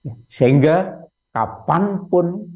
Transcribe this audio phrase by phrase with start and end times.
[0.00, 1.04] Ya, sehingga
[1.36, 2.48] kapan pun,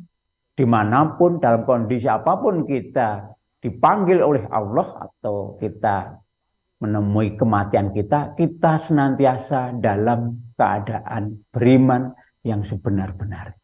[0.56, 6.20] di mana pun, dalam kondisi apa pun kita dipanggil oleh Allah atau kita
[6.80, 12.12] menemui kematian kita, kita senantiasa dalam keadaan beriman
[12.45, 13.57] yang sebenar-benar.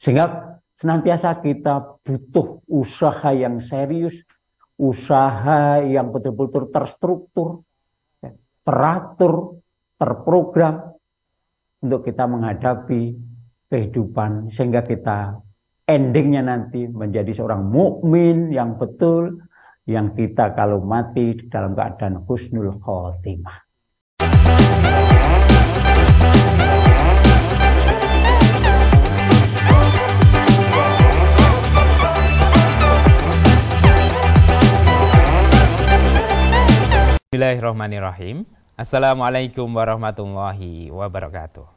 [0.00, 4.20] Sehingga senantiasa kita butuh usaha yang serius,
[4.76, 7.64] usaha yang betul-betul terstruktur,
[8.64, 9.64] teratur,
[9.96, 10.93] terprogram
[11.84, 13.12] untuk kita menghadapi
[13.68, 15.36] kehidupan sehingga kita
[15.84, 19.44] endingnya nanti menjadi seorang mukmin yang betul
[19.84, 23.60] yang kita kalau mati dalam keadaan husnul khotimah.
[37.28, 38.48] Bismillahirrahmanirrahim.
[38.78, 41.73] Assalamualaikum warahmatullahi wabarakatuh.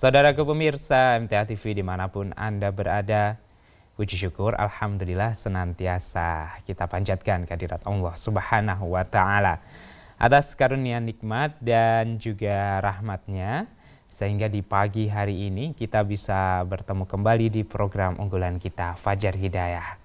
[0.00, 3.36] Saudaraku pemirsa MTA TV di mana pun Anda berada,
[4.00, 9.60] puji syukur Alhamdulillah senantiasa kita panjatkan kehadirat Allah Subhanahu wa Ta'ala
[10.16, 13.68] atas karunia nikmat dan juga rahmatnya
[14.08, 20.00] sehingga di pagi hari ini kita bisa bertemu kembali di program unggulan kita Fajar Hidayah.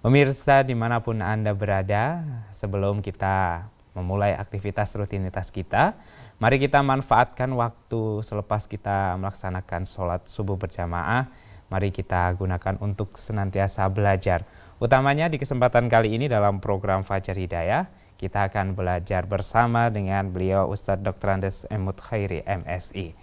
[0.00, 2.24] Pemirsa di mana pun Anda berada,
[2.56, 5.92] sebelum kita memulai aktivitas rutinitas kita,
[6.36, 11.28] mari kita manfaatkan waktu selepas kita melaksanakan sholat subuh berjamaah.
[11.66, 14.46] Mari kita gunakan untuk senantiasa belajar.
[14.78, 20.70] Utamanya di kesempatan kali ini dalam program Fajar Hidayah, kita akan belajar bersama dengan beliau
[20.70, 21.28] Ustadz Dr.
[21.36, 23.16] Andes Emut Khairi MSI.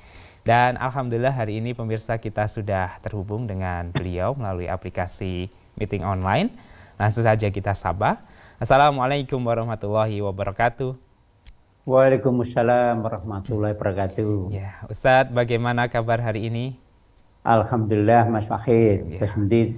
[0.43, 5.47] Dan Alhamdulillah hari ini pemirsa kita sudah terhubung dengan beliau melalui aplikasi
[5.79, 6.51] meeting online.
[6.99, 8.19] Langsung saja kita sabah.
[8.59, 11.12] Assalamualaikum warahmatullahi wabarakatuh.
[11.83, 14.55] Waalaikumsalam warahmatullahi wabarakatuh.
[14.55, 16.79] Ya, Ustadz, bagaimana kabar hari ini?
[17.43, 19.27] Alhamdulillah Mas Fakir, ya.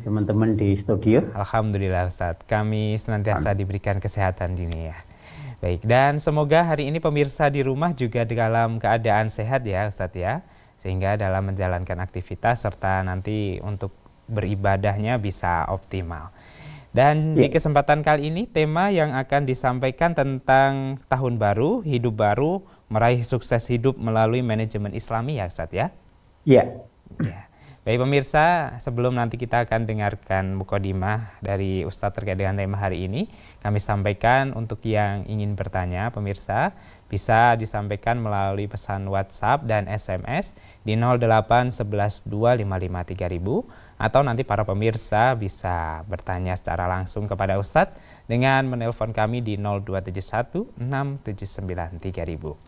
[0.05, 1.25] teman-teman di studio.
[1.33, 4.97] Alhamdulillah Ustadz, kami senantiasa diberikan kesehatan ini ya.
[5.65, 10.45] Baik, dan semoga hari ini pemirsa di rumah juga dalam keadaan sehat ya Ustadz ya.
[10.77, 13.89] Sehingga dalam menjalankan aktivitas serta nanti untuk
[14.29, 16.29] beribadahnya bisa optimal.
[16.95, 17.43] Dan ya.
[17.43, 23.67] di kesempatan kali ini tema yang akan disampaikan tentang tahun baru, hidup baru, meraih sukses
[23.67, 25.91] hidup melalui manajemen Islami ya Ustaz ya?
[26.47, 26.87] Iya.
[27.19, 27.51] Ya.
[27.85, 33.29] Baik pemirsa, sebelum nanti kita akan dengarkan mukodimah dari Ustadz terkait dengan tema hari ini,
[33.61, 36.73] kami sampaikan untuk yang ingin bertanya, pemirsa,
[37.13, 42.25] bisa disampaikan melalui pesan WhatsApp dan SMS di 0811
[43.95, 47.95] atau nanti para pemirsa bisa bertanya secara langsung kepada Ustadz
[48.27, 52.59] dengan menelpon kami di 0271 679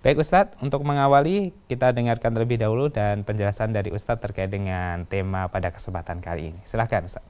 [0.00, 5.44] Baik Ustadz, untuk mengawali kita dengarkan terlebih dahulu dan penjelasan dari Ustadz terkait dengan tema
[5.52, 6.60] pada kesempatan kali ini.
[6.64, 7.28] Silahkan Ustadz.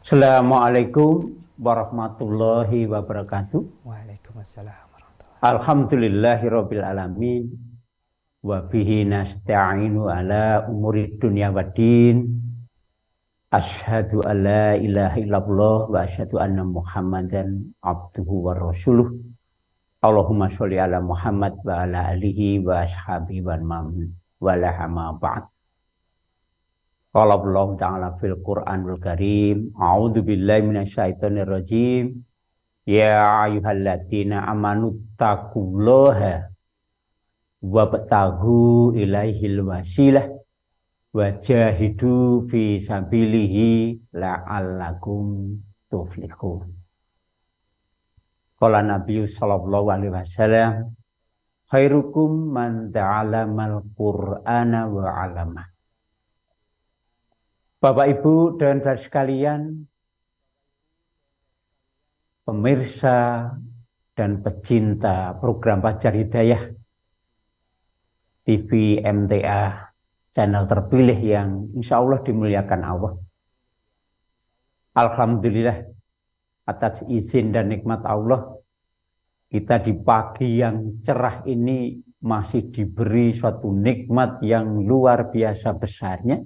[0.00, 3.84] Assalamualaikum warahmatullahi wabarakatuh.
[3.84, 7.67] Waalaikumsalam warahmatullahi Alhamdulillahirabbil alamin
[8.42, 12.38] wa bihi nasta'inu ala umuri dunya waddin.
[13.48, 19.08] Asyhadu an la ilaha illallah wa asyhadu anna Muhammadan abduhu wa rasuluh.
[20.04, 25.48] Allahumma sholli ala Muhammad wa ala alihi wa ashabihi wa man walahama ba'd.
[27.08, 32.20] Qala Allah Ta'ala fil Qur'anul Karim, A'udzu billahi minasyaitonir rajim.
[32.84, 36.47] Ya ayyuhalladzina amanu taqullaha
[37.62, 40.30] wabtaghu ilaihil wasilah
[41.10, 45.58] wajahidu fi sabilihi la'allakum
[45.90, 46.70] tuflihun.
[48.58, 50.94] Kala Nabi sallallahu alaihi wasallam
[51.70, 55.64] khairukum man ta'alamal Qur'ana wa 'alama.
[57.78, 59.86] Bapak Ibu dan saudara sekalian,
[62.42, 63.54] pemirsa
[64.18, 66.77] dan pecinta program Pajar Hidayah
[68.48, 69.92] TV MTA
[70.32, 73.12] channel terpilih yang insya Allah dimuliakan Allah.
[74.96, 75.84] Alhamdulillah
[76.64, 78.56] atas izin dan nikmat Allah,
[79.52, 86.40] kita di pagi yang cerah ini masih diberi suatu nikmat yang luar biasa besarnya,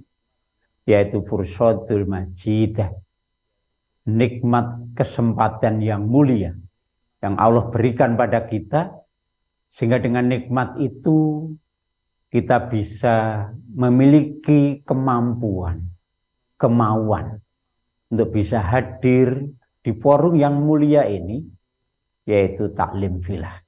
[0.82, 2.91] yaitu fursatul majidah.
[4.11, 6.59] Nikmat kesempatan yang mulia
[7.23, 8.91] yang Allah berikan pada kita,
[9.71, 11.47] sehingga dengan nikmat itu
[12.32, 13.46] kita bisa
[13.76, 15.84] memiliki kemampuan,
[16.56, 17.44] kemauan
[18.08, 19.52] untuk bisa hadir
[19.84, 21.44] di forum yang mulia ini
[22.25, 23.61] yaitu taklim filah.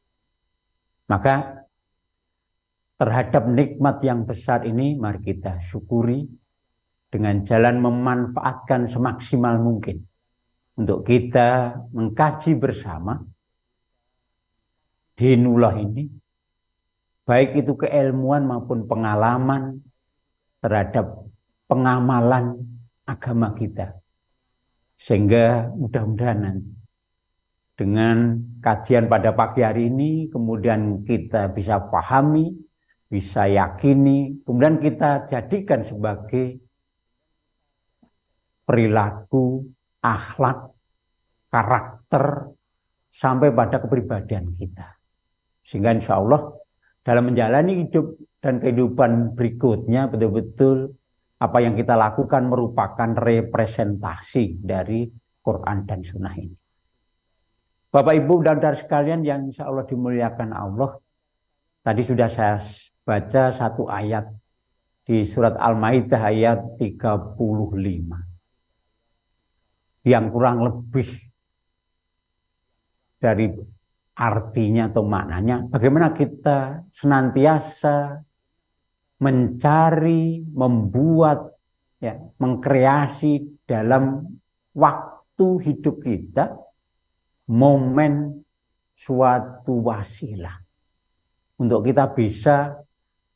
[1.12, 1.61] Maka
[2.96, 6.25] terhadap nikmat yang besar ini mari kita syukuri
[7.12, 10.00] dengan jalan memanfaatkan semaksimal mungkin
[10.81, 13.20] untuk kita mengkaji bersama
[15.14, 16.24] dinullah ini
[17.25, 19.81] baik itu keilmuan maupun pengalaman
[20.61, 21.25] terhadap
[21.69, 22.61] pengamalan
[23.05, 23.97] agama kita.
[24.97, 26.73] Sehingga mudah-mudahan nanti
[27.75, 32.55] dengan kajian pada pagi hari ini kemudian kita bisa pahami
[33.11, 36.62] bisa yakini kemudian kita jadikan sebagai
[38.62, 39.67] perilaku
[40.00, 40.70] akhlak
[41.50, 42.55] karakter
[43.15, 44.99] sampai pada kepribadian kita.
[45.62, 46.50] Sehingga insya Allah
[47.05, 50.97] dalam menjalani hidup dan kehidupan berikutnya betul-betul
[51.37, 55.05] apa yang kita lakukan merupakan representasi dari
[55.45, 56.56] Quran dan Sunnah ini.
[57.93, 60.99] Bapak Ibu dan saudara sekalian yang insya Allah dimuliakan Allah,
[61.85, 62.59] tadi sudah saya
[63.05, 64.25] baca satu ayat
[65.05, 67.37] di surat Al-Maidah ayat 35
[70.09, 71.09] yang kurang lebih
[73.21, 73.53] dari
[74.14, 78.22] artinya atau maknanya bagaimana kita senantiasa
[79.19, 81.55] mencari, membuat,
[81.99, 84.26] ya, mengkreasi dalam
[84.75, 86.55] waktu hidup kita
[87.50, 88.43] momen
[88.94, 90.55] suatu wasilah
[91.58, 92.75] untuk kita bisa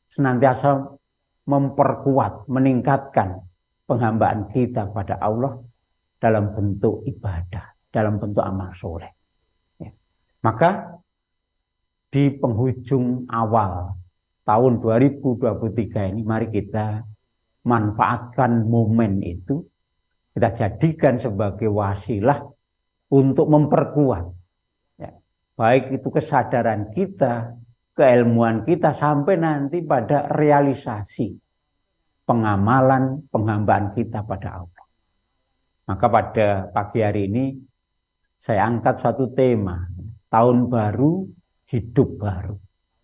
[0.09, 0.99] senantiasa
[1.49, 3.41] memperkuat, meningkatkan
[3.89, 5.57] penghambaan kita pada Allah
[6.21, 9.18] dalam bentuk ibadah, dalam bentuk amal soleh.
[10.39, 10.99] Maka
[12.09, 13.93] di penghujung awal
[14.47, 17.03] tahun 2023 ini mari kita
[17.67, 19.61] manfaatkan momen itu.
[20.33, 22.39] Kita jadikan sebagai wasilah
[23.11, 24.25] untuk memperkuat
[25.01, 25.11] ya,
[25.57, 27.59] baik itu kesadaran kita
[27.97, 31.35] keilmuan kita sampai nanti pada realisasi
[32.23, 34.85] pengamalan penghambaan kita pada Allah.
[35.89, 37.45] Maka pada pagi hari ini
[38.39, 39.89] saya angkat satu tema
[40.29, 41.25] tahun baru
[41.69, 42.55] hidup baru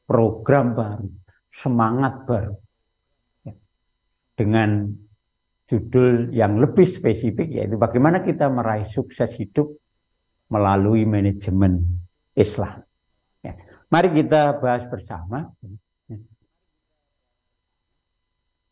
[0.06, 1.10] program baru
[1.56, 2.56] semangat baru.
[3.48, 3.54] Ya.
[4.36, 4.92] Dengan
[5.66, 9.72] judul yang lebih spesifik yaitu bagaimana kita meraih sukses hidup
[10.52, 11.82] melalui manajemen
[12.38, 12.86] Islam.
[13.42, 13.58] Ya.
[13.90, 15.50] Mari kita bahas bersama.
[15.64, 16.20] Ya.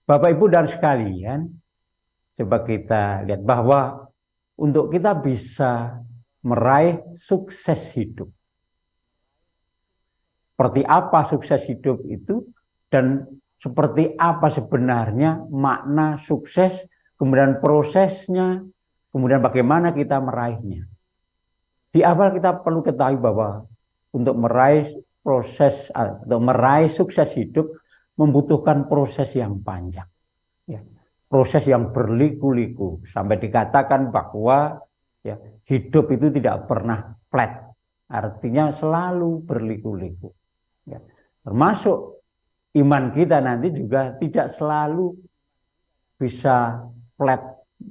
[0.04, 1.48] Bapak Ibu dan sekalian,
[2.36, 4.12] coba kita lihat bahwa
[4.60, 6.04] untuk kita bisa
[6.44, 8.28] meraih sukses hidup.
[10.54, 12.46] Seperti apa sukses hidup itu?
[12.94, 13.26] dan
[13.58, 16.78] seperti apa sebenarnya makna sukses,
[17.18, 18.62] kemudian prosesnya,
[19.10, 20.86] kemudian bagaimana kita meraihnya.
[21.90, 23.66] Di awal kita perlu ketahui bahwa
[24.14, 24.94] untuk meraih
[25.26, 27.66] proses atau meraih sukses hidup
[28.14, 30.06] membutuhkan proses yang panjang.
[30.70, 30.86] Ya.
[31.26, 34.86] Proses yang berliku-liku sampai dikatakan bahwa
[35.26, 37.74] ya, hidup itu tidak pernah flat,
[38.06, 40.30] artinya selalu berliku-liku.
[40.88, 41.00] Ya.
[41.44, 42.24] Termasuk
[42.80, 45.16] iman kita nanti juga tidak selalu
[46.18, 46.88] bisa
[47.20, 47.42] flat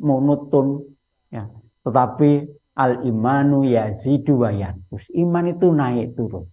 [0.01, 0.83] monoton
[1.29, 1.49] ya.
[1.85, 2.31] Tetapi
[2.79, 5.05] al imanu yazidu wa yanqus.
[5.13, 6.49] Iman itu naik turun.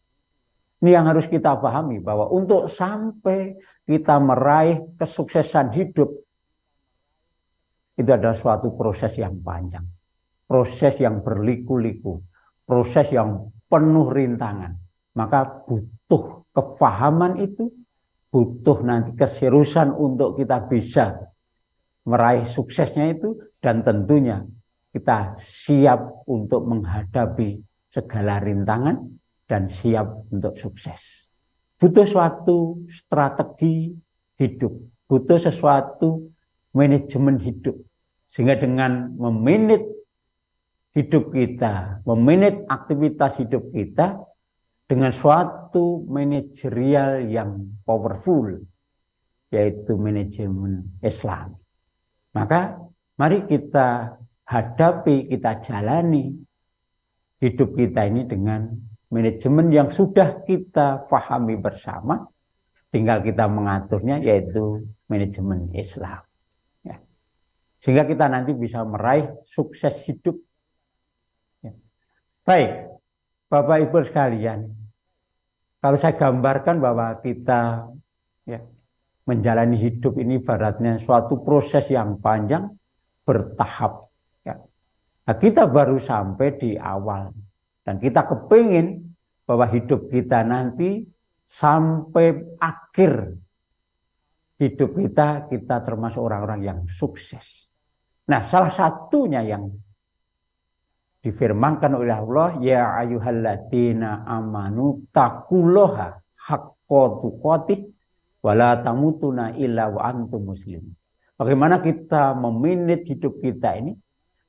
[0.80, 6.08] Ini yang harus kita pahami bahwa untuk sampai kita meraih kesuksesan hidup
[8.00, 9.84] itu adalah suatu proses yang panjang.
[10.48, 12.24] Proses yang berliku-liku.
[12.64, 14.80] Proses yang penuh rintangan.
[15.20, 15.99] Maka butuh
[16.54, 17.70] kefahaman itu
[18.34, 21.30] butuh nanti keseriusan untuk kita bisa
[22.06, 24.46] meraih suksesnya itu dan tentunya
[24.90, 27.62] kita siap untuk menghadapi
[27.94, 29.06] segala rintangan
[29.46, 31.30] dan siap untuk sukses.
[31.78, 33.94] Butuh suatu strategi
[34.38, 34.74] hidup,
[35.10, 36.30] butuh sesuatu
[36.74, 37.78] manajemen hidup.
[38.30, 39.82] Sehingga dengan meminit
[40.94, 44.22] hidup kita, meminit aktivitas hidup kita,
[44.90, 48.58] dengan suatu manajerial yang powerful
[49.54, 51.62] yaitu manajemen Islam.
[52.34, 52.82] Maka
[53.14, 54.18] mari kita
[54.50, 56.34] hadapi, kita jalani
[57.38, 58.66] hidup kita ini dengan
[59.14, 62.26] manajemen yang sudah kita pahami bersama,
[62.90, 66.26] tinggal kita mengaturnya yaitu manajemen Islam.
[66.82, 66.98] Ya.
[67.86, 70.38] Sehingga kita nanti bisa meraih sukses hidup.
[71.62, 71.78] Ya.
[72.46, 72.90] Baik,
[73.50, 74.79] Bapak Ibu sekalian,
[75.80, 77.88] kalau saya gambarkan bahwa kita
[78.44, 78.60] ya,
[79.24, 82.68] menjalani hidup ini baratnya suatu proses yang panjang
[83.24, 84.12] bertahap.
[84.44, 84.60] Ya.
[85.24, 87.32] Nah, kita baru sampai di awal
[87.88, 89.16] dan kita kepingin
[89.48, 91.08] bahwa hidup kita nanti
[91.48, 93.40] sampai akhir
[94.60, 97.70] hidup kita, kita termasuk orang-orang yang sukses.
[98.28, 99.72] Nah, salah satunya yang
[101.20, 107.80] difirmankan oleh Allah, ya ayyuhalladzina amanu taqullaha haqqa tuqatih
[108.40, 110.96] wala tamutuna illa wa antum muslim.
[111.36, 113.96] Bagaimana kita meminit hidup kita ini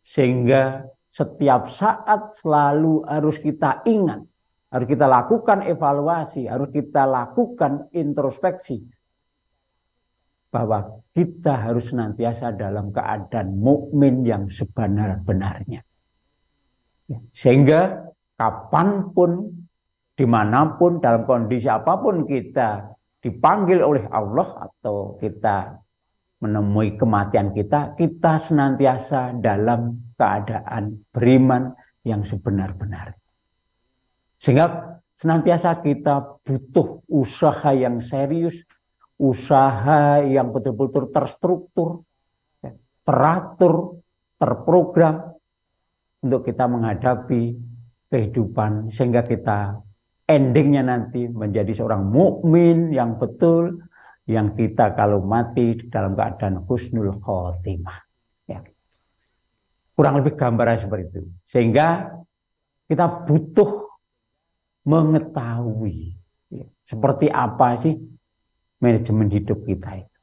[0.03, 4.23] sehingga setiap saat selalu harus kita ingat,
[4.71, 8.87] harus kita lakukan evaluasi, harus kita lakukan introspeksi
[10.51, 15.87] bahwa kita harus senantiasa dalam keadaan mukmin yang sebenar-benarnya.
[17.11, 19.51] Ya, sehingga kapan pun,
[20.15, 25.83] di mana pun, dalam kondisi apa pun kita dipanggil oleh Allah atau kita
[26.41, 31.75] menemui kematian kita, kita senantiasa dalam keadaan beriman
[32.07, 33.19] yang sebenar-benar.
[34.41, 38.57] Sehingga senantiasa kita butuh usaha yang serius
[39.21, 42.09] usaha yang betul-betul terstruktur,
[42.65, 42.73] ya,
[43.05, 44.01] teratur,
[44.41, 45.37] terprogram
[46.21, 47.57] untuk kita menghadapi
[48.11, 49.81] kehidupan sehingga kita
[50.29, 53.83] endingnya nanti menjadi seorang mukmin yang betul
[54.31, 57.99] yang kita kalau mati dalam keadaan husnul khotimah.
[58.47, 58.63] Ya.
[59.99, 61.21] Kurang lebih gambaran seperti itu.
[61.51, 62.15] Sehingga
[62.87, 63.91] kita butuh
[64.87, 66.15] mengetahui
[66.51, 67.95] ya, seperti apa sih
[68.79, 70.19] manajemen hidup kita itu.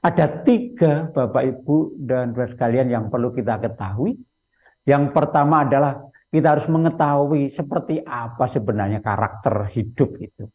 [0.00, 4.16] Ada tiga Bapak Ibu dan saudara sekalian yang perlu kita ketahui.
[4.90, 10.50] Yang pertama adalah kita harus mengetahui seperti apa sebenarnya karakter hidup itu.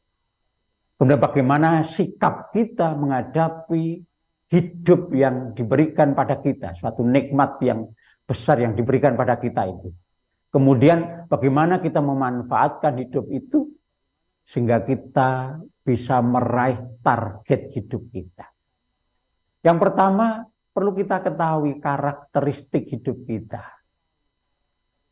[1.00, 4.04] Kemudian bagaimana sikap kita menghadapi
[4.52, 7.88] hidup yang diberikan pada kita, suatu nikmat yang
[8.28, 9.92] besar yang diberikan pada kita itu.
[10.52, 13.72] Kemudian bagaimana kita memanfaatkan hidup itu
[14.48, 18.48] sehingga kita bisa meraih target hidup kita.
[19.68, 23.75] Yang pertama, perlu kita ketahui karakteristik hidup kita.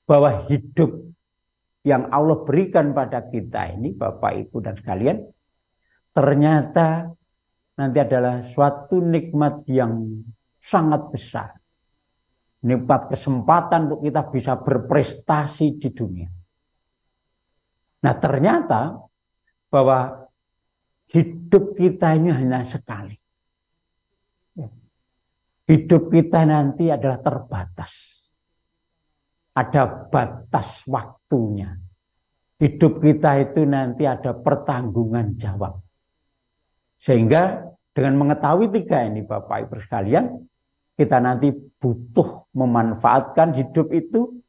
[0.04, 1.14] Bahwa hidup
[1.84, 5.18] yang Allah berikan pada kita ini, Bapak, Ibu, dan sekalian,
[6.16, 7.12] ternyata
[7.76, 10.24] nanti adalah suatu nikmat yang
[10.64, 11.50] sangat besar.
[12.64, 16.30] Nikmat kesempatan untuk kita bisa berprestasi di dunia.
[18.04, 19.04] Nah ternyata
[19.68, 20.28] bahwa
[21.12, 23.20] hidup kita ini hanya sekali.
[25.64, 28.13] Hidup kita nanti adalah terbatas.
[29.54, 31.78] Ada batas waktunya.
[32.58, 35.84] Hidup kita itu nanti ada pertanggungan jawab.
[37.04, 40.42] Sehingga dengan mengetahui tiga ini Bapak Ibu sekalian,
[40.98, 44.42] kita nanti butuh memanfaatkan hidup itu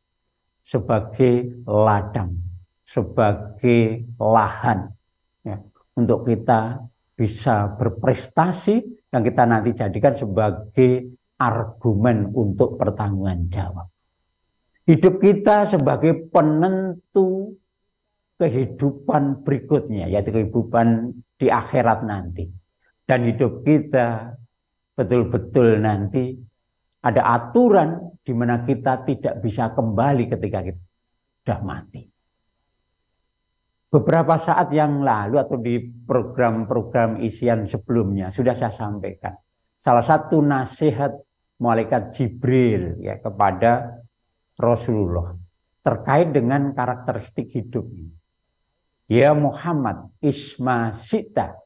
[0.64, 2.40] sebagai ladang,
[2.88, 4.92] sebagai lahan
[5.44, 5.60] ya,
[5.96, 6.80] untuk kita
[7.14, 8.80] bisa berprestasi
[9.12, 13.93] yang kita nanti jadikan sebagai argumen untuk pertanggungan jawab.
[14.84, 17.56] Hidup kita sebagai penentu
[18.36, 22.52] kehidupan berikutnya, yaitu kehidupan di akhirat nanti.
[23.04, 24.36] Dan hidup kita
[24.92, 26.36] betul-betul nanti
[27.04, 30.80] ada aturan di mana kita tidak bisa kembali ketika kita
[31.44, 32.14] sudah mati
[33.94, 39.38] beberapa saat yang lalu atau di program-program isian sebelumnya sudah saya sampaikan.
[39.78, 41.14] Salah satu nasihat
[41.62, 44.02] malaikat Jibril ya kepada
[44.54, 45.34] Rasulullah
[45.84, 48.14] terkait dengan karakteristik hidup ini.
[49.10, 51.60] Ya Muhammad isma sita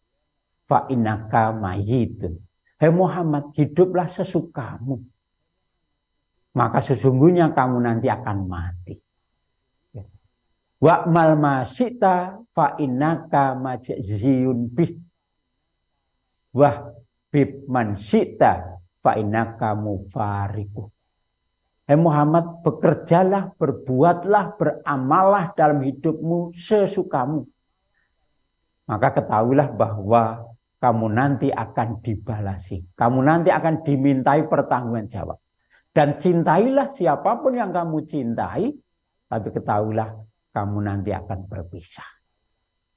[0.66, 2.42] fa inaka mayitun.
[2.78, 5.02] Hai Muhammad, hiduplah sesukamu.
[6.54, 8.95] Maka sesungguhnya kamu nanti akan mati.
[10.78, 14.95] Wa'mal masyita fa innaka majziyun bih.
[16.54, 16.95] Wah
[17.35, 20.87] bib man syita fa innaka mufariku.
[21.88, 27.49] Hai Muhammad, bekerjalah, berbuatlah, beramallah dalam hidupmu sesukamu.
[28.85, 30.52] Maka ketahuilah bahwa
[30.85, 32.85] kamu nanti akan dibalasi.
[32.92, 35.40] Kamu nanti akan dimintai pertanggungan jawab.
[35.97, 38.68] Dan cintailah siapa pun yang kamu cintai,
[39.25, 40.12] tapi ketahuilah
[40.52, 42.11] kamu nanti akan berpisah.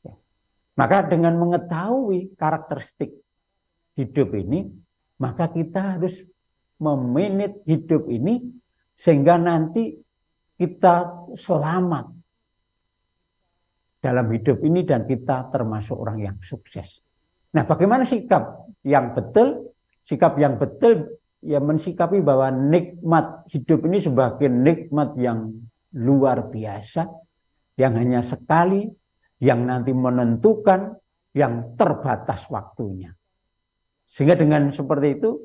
[0.04, 0.20] Ya.
[0.76, 3.16] Maka dengan mengetahui karakteristik
[3.96, 4.68] hidup ini,
[5.16, 6.20] maka kita harus
[6.76, 8.60] memanage hidup ini
[9.02, 9.98] sehingga nanti
[10.62, 12.06] kita selamat
[13.98, 17.02] dalam hidup ini dan kita termasuk orang yang sukses.
[17.58, 19.74] Nah, bagaimana sikap yang betul?
[20.06, 25.50] Sikap yang betul ya mensikapi bahwa nikmat hidup ini sebagai nikmat yang
[25.98, 27.10] luar biasa
[27.82, 28.86] yang hanya sekali,
[29.42, 31.02] yang nanti menentukan
[31.34, 33.16] yang terbatas waktunya.
[34.12, 35.40] Sehingga dengan seperti itu,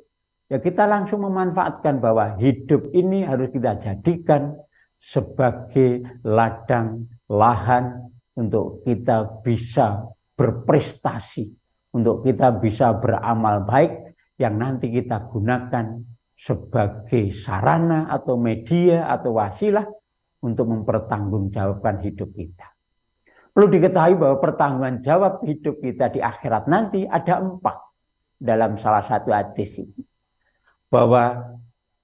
[0.47, 4.55] ya kita langsung memanfaatkan bahwa hidup ini harus kita jadikan
[4.97, 11.49] sebagai ladang lahan untuk kita bisa berprestasi,
[11.97, 16.05] untuk kita bisa beramal baik yang nanti kita gunakan
[16.37, 19.89] sebagai sarana atau media atau wasilah
[20.45, 22.77] untuk mempertanggungjawabkan hidup kita.
[23.57, 27.77] Perlu diketahui bahwa pertanggungan jawab hidup kita di akhirat nanti ada empat
[28.37, 30.05] dalam salah satu hadis ini.
[30.97, 31.53] Bahwa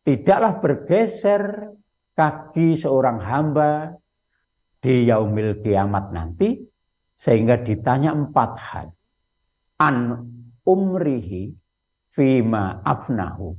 [0.05, 1.73] tidaklah bergeser
[2.13, 3.97] kaki seorang hamba
[4.85, 6.61] di yaumil kiamat nanti
[7.17, 8.93] sehingga ditanya empat hal.
[9.81, 10.29] An
[10.69, 11.57] umrihi
[12.13, 13.57] fima afnahu.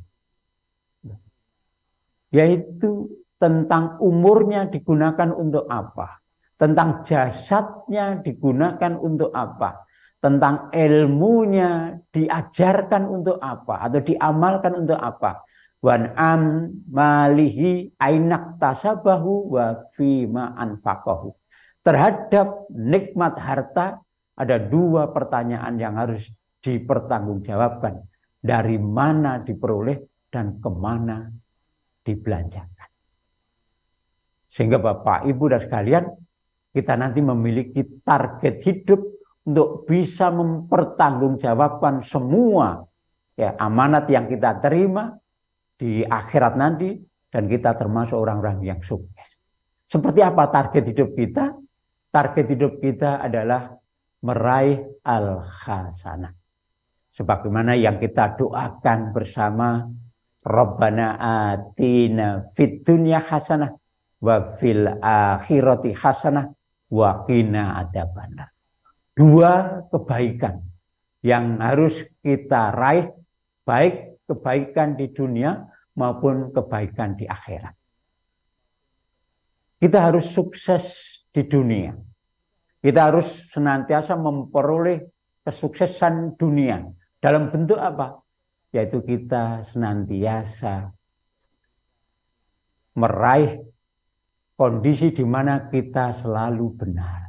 [2.30, 3.10] Yaitu
[3.42, 6.24] tentang umurnya digunakan untuk apa
[6.63, 9.84] tentang jasadnya digunakan untuk apa,
[10.24, 15.44] tentang ilmunya diajarkan untuk apa atau diamalkan untuk apa.
[15.84, 21.36] Wan am malihi ainak tasabahu wa fima anfaqahu.
[21.84, 24.00] Terhadap nikmat harta
[24.39, 26.24] ada dua pertanyaan yang harus
[26.63, 28.00] dipertanggungjawabkan.
[28.39, 31.27] Dari mana diperoleh dan ke mana
[32.08, 32.89] dibelanjakan.
[34.48, 36.03] Sehingga Bapak, Ibu dan sekalian,
[36.72, 39.12] kita nanti memiliki target hidup
[39.44, 42.88] untuk bisa mempertanggungjawabkan semua
[43.36, 45.20] ya amanat yang kita terima
[45.76, 46.96] di akhirat nanti
[47.28, 49.30] dan kita termasuk orang-orang yang sukses.
[49.90, 51.54] Seperti apa target hidup kita?
[52.14, 53.74] Target hidup kita adalah
[54.24, 56.32] meraih al-hasanah.
[57.14, 59.86] Sebagaimana yang kita doakan bersama
[60.46, 63.74] Rabbana atina fid dunya hasanah
[64.24, 66.54] wa fil akhirati hasanah
[66.90, 68.53] wakina ada benar.
[69.13, 70.65] Dua kebaikan
[71.22, 71.93] yang harus
[72.25, 73.13] kita raih,
[73.62, 77.78] baik kebaikan di dunia maupun kebaikan di akhirat.
[79.78, 80.84] Kita harus sukses
[81.30, 81.93] di dunia.
[82.84, 85.04] Kita harus senantiasa memperoleh
[85.43, 86.84] kesuksesan dunia.
[87.19, 88.19] Dalam bentuk apa?
[88.73, 90.91] Yaitu kita senantiasa
[92.97, 93.62] meraih
[94.58, 97.23] kondisi di mana kita selalu benar.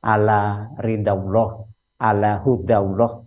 [0.00, 1.64] Ala ridallah,
[2.00, 3.24] ala hudallah.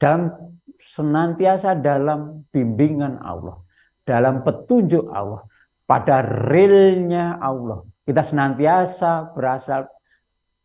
[0.00, 0.32] Dan
[0.80, 3.60] senantiasa dalam bimbingan Allah.
[4.06, 5.44] Dalam petunjuk Allah.
[5.86, 7.84] Pada realnya Allah.
[8.06, 9.86] Kita senantiasa berasal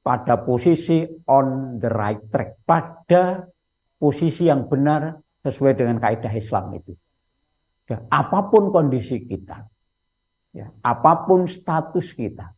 [0.01, 2.57] pada posisi on the right track.
[2.65, 3.45] Pada
[4.01, 6.93] posisi yang benar sesuai dengan kaidah Islam itu.
[7.89, 9.67] Ya, apa pun kondisi kita,
[10.55, 12.55] ya, apa pun status kita,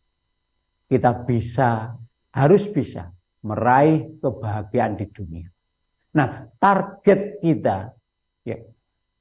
[0.91, 1.97] kita bisa,
[2.33, 3.13] harus bisa
[3.45, 5.47] meraih kebahagiaan di dunia.
[6.17, 7.93] Nah, target kita
[8.45, 8.57] ya,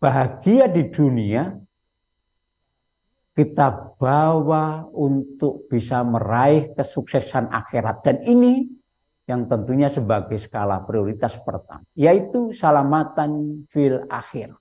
[0.00, 1.52] bahagia di dunia
[3.32, 8.68] kita bawa untuk bisa meraih kesuksesan akhirat dan ini
[9.24, 14.52] yang tentunya sebagai skala prioritas pertama yaitu salamatan fil akhir.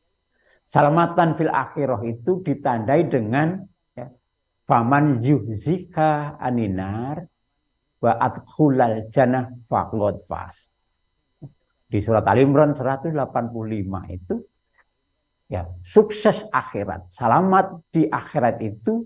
[0.72, 3.68] Salamatan fil akhirah itu ditandai dengan
[4.72, 7.28] Faman yuhzika aninar
[8.02, 10.58] wa adkhulal jannah faqad fas.
[11.92, 13.14] Di surat Al Imran 185
[14.10, 14.36] itu
[15.52, 19.06] ya sukses akhirat, selamat di akhirat itu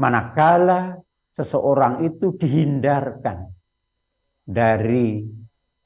[0.00, 0.96] manakala
[1.36, 3.52] seseorang itu dihindarkan
[4.48, 5.22] dari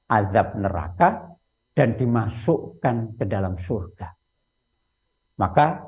[0.06, 1.36] azab neraka
[1.74, 4.08] dan dimasukkan ke dalam surga.
[5.36, 5.84] Maka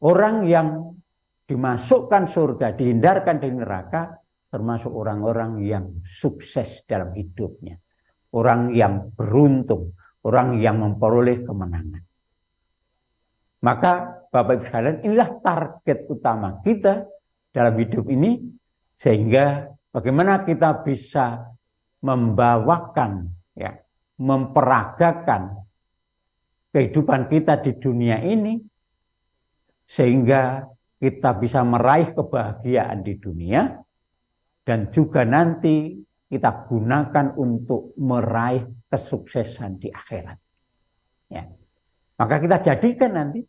[0.00, 0.96] orang yang
[1.46, 4.02] dimasukkan surga, dihindarkan dari neraka,
[4.56, 7.76] termasuk orang-orang yang sukses dalam hidupnya.
[8.32, 9.92] Orang yang beruntung,
[10.24, 12.00] orang yang memperoleh kemenangan.
[13.60, 13.92] Maka
[14.32, 17.04] Bapak Ibu sekalian, inilah target utama kita
[17.52, 18.40] dalam hidup ini
[18.96, 21.52] sehingga bagaimana kita bisa
[22.00, 23.76] membawakan ya,
[24.16, 25.68] memperagakan
[26.72, 28.56] kehidupan kita di dunia ini
[29.84, 30.64] sehingga
[30.96, 33.84] kita bisa meraih kebahagiaan di dunia
[34.66, 35.94] dan juga nanti
[36.26, 40.38] kita gunakan untuk meraih kesuksesan di akhirat.
[41.30, 41.46] Ya.
[42.18, 43.46] Maka kita jadikan nanti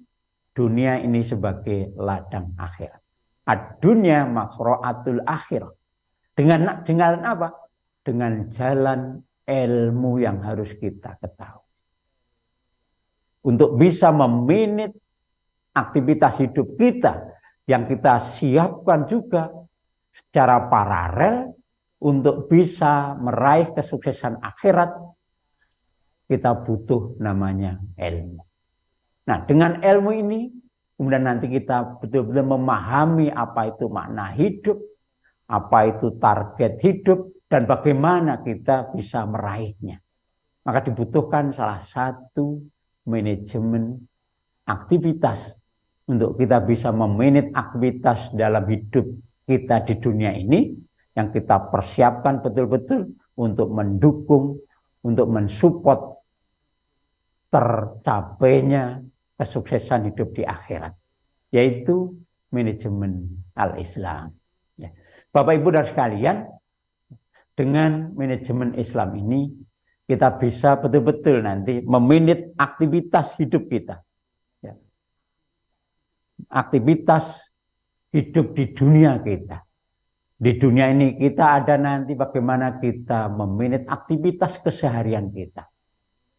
[0.54, 3.02] dunia ini sebagai ladang akhirat.
[3.50, 5.66] Ad-dunya masro'atul akhir.
[6.38, 7.50] Dengan dengan apa?
[8.06, 9.18] Dengan jalan
[9.50, 11.66] ilmu yang harus kita ketahui.
[13.48, 14.94] Untuk bisa meminit
[15.74, 17.34] aktivitas hidup kita
[17.66, 19.50] yang kita siapkan juga
[20.18, 21.54] secara paralel
[22.02, 24.94] untuk bisa meraih kesuksesan akhirat
[26.28, 28.44] kita butuh namanya ilmu.
[29.28, 30.52] Nah, dengan ilmu ini
[30.98, 34.78] kemudian nanti kita betul-betul memahami apa itu makna hidup,
[35.48, 40.04] apa itu target hidup dan bagaimana kita bisa meraihnya.
[40.68, 42.60] Maka dibutuhkan salah satu
[43.08, 44.04] manajemen
[44.68, 45.56] aktivitas
[46.12, 49.08] untuk kita bisa memanage aktivitas dalam hidup
[49.48, 50.76] kita di dunia ini
[51.16, 54.60] yang kita persiapkan betul-betul untuk mendukung,
[55.02, 56.20] untuk mensupport
[57.48, 59.02] tercapainya
[59.40, 60.94] kesuksesan hidup di akhirat,
[61.56, 62.12] yaitu
[62.52, 64.36] manajemen al-Islam.
[64.76, 64.92] Ya.
[65.32, 66.38] Bapak Ibu dan sekalian,
[67.56, 69.50] dengan manajemen Islam ini
[70.06, 74.04] kita bisa betul-betul nanti meminit aktivitas hidup kita.
[74.62, 74.76] Ya.
[76.52, 77.47] Aktivitas
[78.12, 79.64] hidup di dunia kita.
[80.38, 85.66] Di dunia ini kita ada nanti bagaimana kita meminit aktivitas keseharian kita.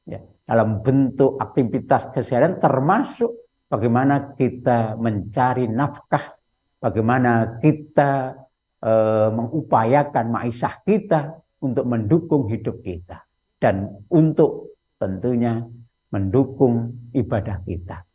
[0.07, 0.23] Ya.
[0.47, 3.35] Dalam bentuk aktivitas keseharian termasuk
[3.67, 6.39] bagaimana kita mencari nafkah,
[6.79, 8.39] bagaimana kita
[8.79, 8.93] e,
[9.35, 13.27] mengupayakan maisah kita untuk mendukung hidup kita
[13.59, 15.67] dan untuk tentunya
[16.15, 18.07] mendukung ibadah kita.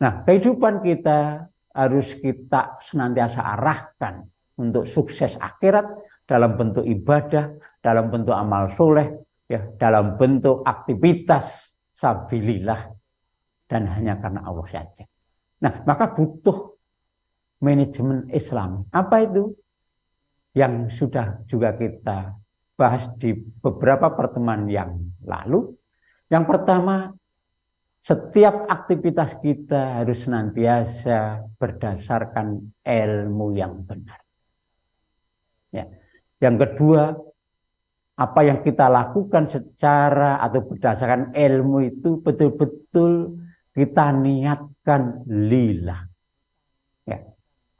[0.00, 4.28] Nah, kehidupan kita harus kita senantiasa arahkan
[4.60, 5.88] untuk sukses akhirat
[6.28, 9.08] dalam bentuk ibadah, dalam bentuk amal soleh,
[9.48, 12.92] ya, dalam bentuk aktivitas sabilillah
[13.68, 15.04] dan hanya karena Allah saja.
[15.62, 16.76] Nah, maka butuh
[17.62, 18.90] manajemen Islam.
[18.90, 19.54] Apa itu?
[20.52, 22.36] Yang sudah juga kita
[22.76, 25.72] bahas di beberapa pertemuan yang lalu.
[26.28, 27.14] Yang pertama,
[28.02, 34.18] setiap aktivitas kita harus senantiasa berdasarkan ilmu yang benar.
[35.70, 35.86] Ya.
[36.42, 37.14] Yang kedua,
[38.18, 43.38] apa yang kita lakukan secara atau berdasarkan ilmu itu betul-betul
[43.70, 46.02] kita niatkan lillah.
[47.06, 47.22] Ya.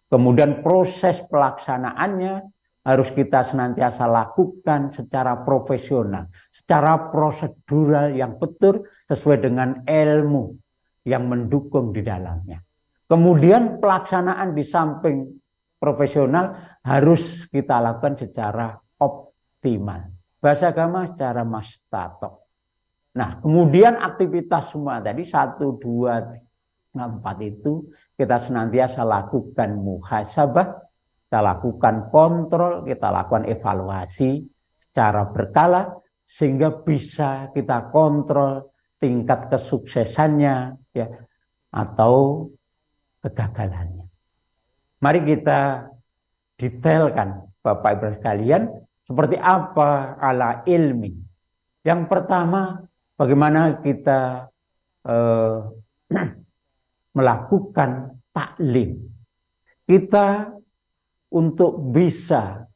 [0.06, 2.46] Kemudian proses pelaksanaannya
[2.82, 10.56] harus kita senantiasa lakukan secara profesional, secara prosedural yang betul sesuai dengan ilmu
[11.04, 12.64] yang mendukung di dalamnya.
[13.04, 15.28] Kemudian pelaksanaan di samping
[15.76, 20.08] profesional harus kita lakukan secara optimal.
[20.40, 22.48] Bahasa agama secara mastato.
[23.12, 26.24] Nah, kemudian aktivitas semua tadi satu, dua,
[26.96, 30.80] empat itu kita senantiasa lakukan muhasabah,
[31.28, 34.48] kita lakukan kontrol, kita lakukan evaluasi
[34.80, 38.71] secara berkala sehingga bisa kita kontrol
[39.02, 41.06] tingkat kesuksesannya ya
[41.74, 42.46] atau
[43.26, 44.06] kegagalannya.
[45.02, 45.90] Mari kita
[46.54, 48.70] detailkan Bapak Ibu sekalian
[49.02, 51.18] seperti apa ala ilmi.
[51.82, 52.86] Yang pertama
[53.18, 54.46] bagaimana kita
[55.02, 55.58] eh,
[57.18, 59.10] melakukan taklim.
[59.82, 60.54] Kita
[61.34, 62.70] untuk bisa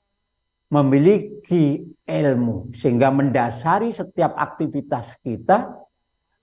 [0.66, 5.85] memiliki ilmu sehingga mendasari setiap aktivitas kita,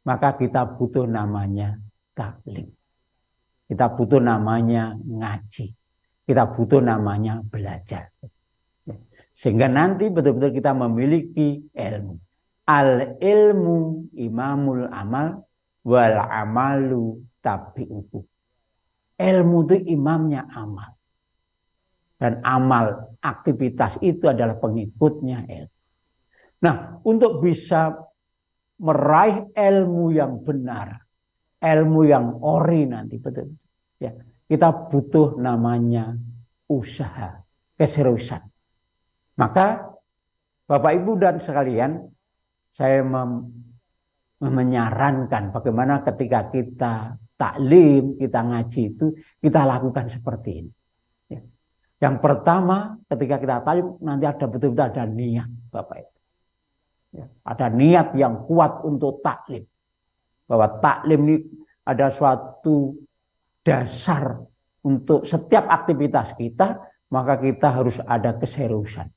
[0.04, 1.80] maka kita butuh namanya
[2.12, 2.72] taklim.
[3.68, 5.72] Kita butuh namanya ngaji.
[6.24, 8.12] Kita butuh namanya belajar.
[9.34, 12.16] Sehingga nanti betul-betul kita memiliki ilmu.
[12.64, 15.42] Al ilmu imamul amal
[15.84, 18.20] wal amalu tabi'uhu.
[19.20, 20.96] Ilmu itu imamnya amal.
[22.20, 25.80] Dan amal aktivitas itu adalah pengikutnya ilmu.
[26.64, 27.92] Nah, untuk bisa
[28.84, 31.00] meraih ilmu yang benar,
[31.64, 33.56] ilmu yang ori nanti betul.
[33.98, 34.12] Ya,
[34.52, 36.20] kita butuh namanya
[36.68, 37.40] usaha,
[37.80, 38.44] keseriusan.
[39.40, 39.96] Maka
[40.68, 42.12] Bapak Ibu dan sekalian,
[42.76, 43.64] saya mem
[44.44, 50.72] menyarankan bagaimana ketika kita taklim, kita ngaji itu, kita lakukan seperti ini.
[52.04, 56.13] Yang pertama ketika kita talim nanti ada betul-betul ada niat Bapak Ibu.
[57.14, 59.70] Ya, ada niat yang kuat untuk taklim.
[60.50, 61.38] Bahwa taklim ini
[61.86, 62.98] ada suatu
[63.62, 64.42] dasar
[64.82, 66.82] untuk setiap aktivitas kita,
[67.14, 69.08] maka kita harus ada keseriusan.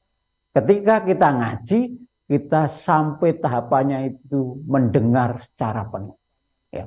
[0.53, 1.81] Ketika kita ngaji,
[2.29, 6.17] kita sampai tahapannya itu mendengar secara penuh.
[6.69, 6.87] Ya.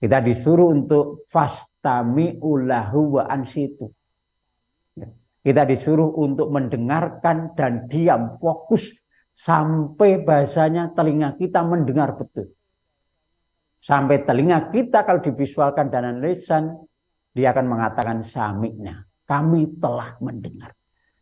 [0.00, 3.92] Kita disuruh untuk fastami ulahu wa ansitu
[5.42, 8.86] kita disuruh untuk mendengarkan dan diam, fokus
[9.32, 12.52] sampai bahasanya telinga kita mendengar betul.
[13.82, 16.78] Sampai telinga kita kalau divisualkan dengan lisan,
[17.34, 19.02] dia akan mengatakan samiknya.
[19.26, 20.70] Kami telah mendengar.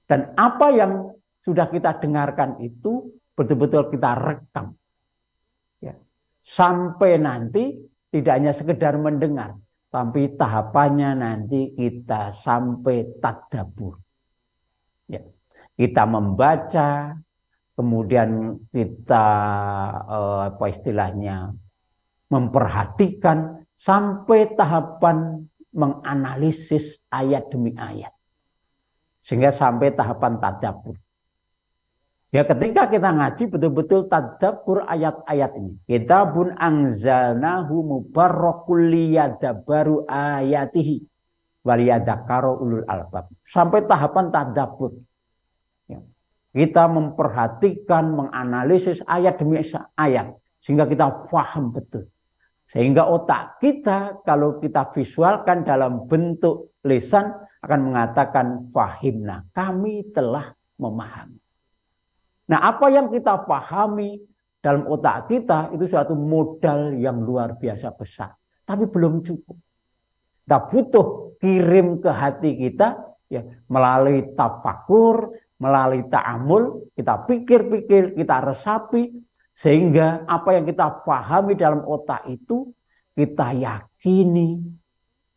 [0.05, 4.77] Dan apa yang sudah kita dengarkan itu betul-betul kita rekam.
[6.41, 7.77] Sampai nanti
[8.11, 9.61] tidak hanya sekedar mendengar,
[9.93, 14.01] tapi tahapannya nanti kita sampai tadabur.
[15.07, 15.23] Ya.
[15.77, 17.15] Kita membaca,
[17.81, 19.27] kemudian kita
[20.05, 21.57] eh, apa istilahnya
[22.29, 28.13] memperhatikan sampai tahapan menganalisis ayat demi ayat.
[29.25, 31.01] Sehingga sampai tahapan tadabur.
[32.31, 35.73] Ya ketika kita ngaji betul-betul tadabur ayat-ayat ini.
[35.89, 41.03] Kita pun angzalnahu mubarakul liyadabaru ayatihi
[41.67, 43.33] waliyadakaro ulul albab.
[43.43, 44.95] Sampai tahapan tadabur.
[46.51, 49.63] Kita memperhatikan, menganalisis ayat demi
[49.95, 50.35] ayat.
[50.59, 52.11] Sehingga kita paham betul.
[52.71, 59.47] Sehingga otak kita kalau kita visualkan dalam bentuk lisan akan mengatakan fahimna.
[59.51, 61.39] Kami telah memahami.
[62.51, 64.19] Nah apa yang kita pahami
[64.59, 68.35] dalam otak kita itu suatu modal yang luar biasa besar.
[68.67, 69.59] Tapi belum cukup.
[70.47, 71.07] Kita butuh
[71.39, 72.99] kirim ke hati kita
[73.31, 75.31] ya melalui tafakur,
[75.61, 79.13] melalui ta'amul, kita pikir-pikir, kita resapi,
[79.53, 82.73] sehingga apa yang kita pahami dalam otak itu
[83.13, 84.57] kita yakini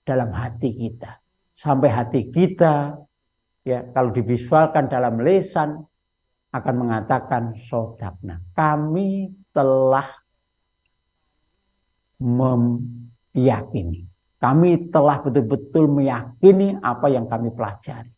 [0.07, 1.19] dalam hati kita.
[1.53, 2.95] Sampai hati kita
[3.67, 5.83] ya kalau divisualkan dalam lesan
[6.55, 8.39] akan mengatakan sodakna.
[8.55, 10.07] Kami telah
[12.23, 14.07] meyakini.
[14.39, 18.11] Kami telah betul-betul meyakini apa yang kami pelajari.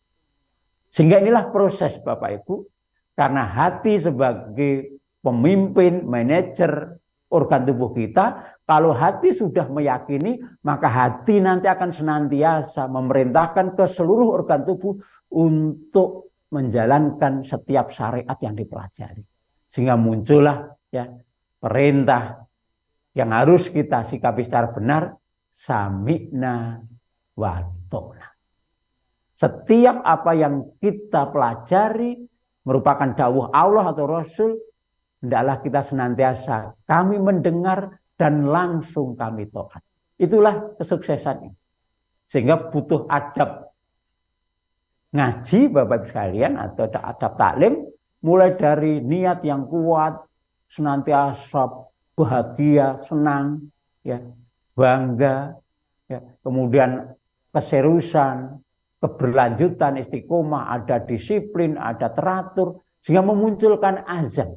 [0.96, 2.64] Sehingga inilah proses Bapak Ibu.
[3.12, 6.96] Karena hati sebagai pemimpin, manajer
[7.28, 14.40] organ tubuh kita, kalau hati sudah meyakini, maka hati nanti akan senantiasa memerintahkan ke seluruh
[14.40, 14.96] organ tubuh
[15.32, 19.24] untuk menjalankan setiap syariat yang dipelajari.
[19.68, 21.12] Sehingga muncullah ya
[21.60, 22.46] perintah
[23.12, 25.16] yang harus kita sikapi secara benar,
[25.52, 26.80] sami'na
[27.36, 27.52] wa
[29.36, 32.24] Setiap apa yang kita pelajari
[32.64, 34.56] merupakan dawuh Allah atau Rasul
[35.20, 39.84] hendaklah kita senantiasa kami mendengar dan langsung kami taat.
[40.16, 41.52] Itulah kesuksesannya.
[42.26, 43.70] Sehingga butuh adab
[45.12, 47.86] ngaji Bapak sekalian atau adab taklim
[48.24, 50.26] mulai dari niat yang kuat,
[50.72, 53.70] senantiasa bahagia, senang,
[54.02, 54.18] ya,
[54.74, 55.54] bangga,
[56.10, 57.14] ya, kemudian
[57.54, 58.58] keseriusan,
[59.00, 64.56] keberlanjutan, istiqomah, ada disiplin, ada teratur, sehingga memunculkan azam.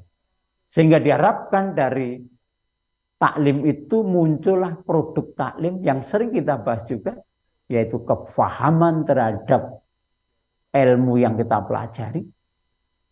[0.70, 2.22] Sehingga diharapkan dari
[3.20, 7.20] taklim itu muncullah produk taklim yang sering kita bahas juga,
[7.68, 9.84] yaitu kefahaman terhadap
[10.72, 12.24] ilmu yang kita pelajari.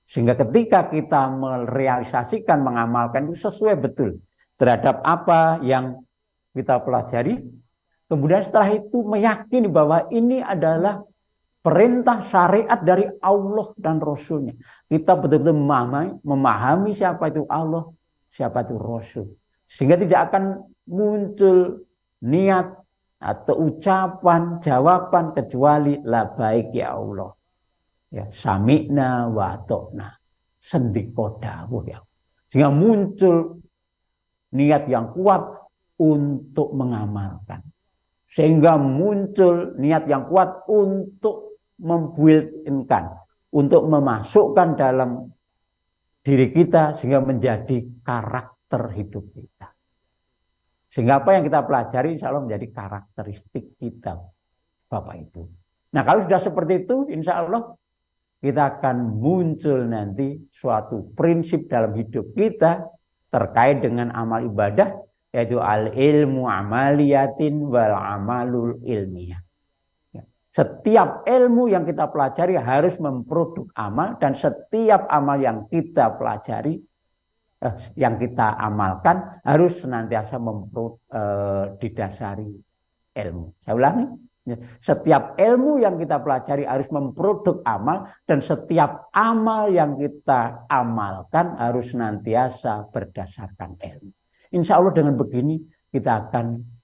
[0.08, 4.24] Sehingga ketika kita merealisasikan, mengamalkan itu sesuai betul
[4.56, 6.00] terhadap apa yang
[6.56, 7.44] kita pelajari.
[8.08, 11.04] Kemudian setelah itu meyakini bahwa ini adalah
[11.62, 14.56] perintah syariat dari Allah dan Rasulnya.
[14.88, 17.92] Kita betul-betul memahami, memahami siapa itu Allah,
[18.32, 19.28] siapa itu Rasul.
[19.68, 21.84] Sehingga tidak akan muncul
[22.24, 22.72] niat
[23.20, 27.34] atau ucapan, jawaban kecuali la baik ya Allah.
[28.08, 30.08] Ya, sami'na wa to'na.
[30.64, 32.00] Sendiko dawuh ya.
[32.48, 33.60] Sehingga muncul
[34.56, 35.44] niat yang kuat
[36.00, 37.64] untuk mengamalkan.
[38.32, 41.47] Sehingga muncul niat yang kuat untuk
[41.78, 43.18] membuildkan
[43.54, 45.32] untuk memasukkan dalam
[46.26, 49.72] diri kita sehingga menjadi karakter hidup kita.
[50.92, 54.20] Sehingga apa yang kita pelajari insya Allah menjadi karakteristik kita
[54.88, 55.42] Bapak Ibu.
[55.96, 57.76] Nah kalau sudah seperti itu insya Allah
[58.44, 62.86] kita akan muncul nanti suatu prinsip dalam hidup kita
[63.32, 65.00] terkait dengan amal ibadah
[65.32, 69.47] yaitu al ilmu amaliyatin wal amalul ilmiah.
[70.58, 76.82] Setiap ilmu yang kita pelajari harus memproduk amal dan setiap amal yang kita pelajari
[77.62, 82.50] eh, yang kita amalkan harus senantiasa mempro, eh, didasari
[83.14, 83.54] ilmu.
[83.62, 84.06] Saya ulangi,
[84.50, 91.54] ya, setiap ilmu yang kita pelajari harus memproduk amal dan setiap amal yang kita amalkan
[91.62, 94.10] harus senantiasa berdasarkan ilmu.
[94.58, 95.62] Insya Allah dengan begini
[95.94, 96.77] kita akan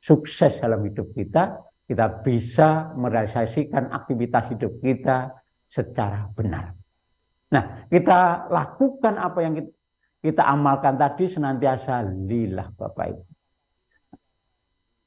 [0.00, 5.36] sukses dalam hidup kita, kita bisa merealisasikan aktivitas hidup kita
[5.70, 6.74] secara benar.
[7.50, 9.70] Nah, kita lakukan apa yang kita,
[10.20, 13.24] kita amalkan tadi senantiasa lillah Bapak Ibu.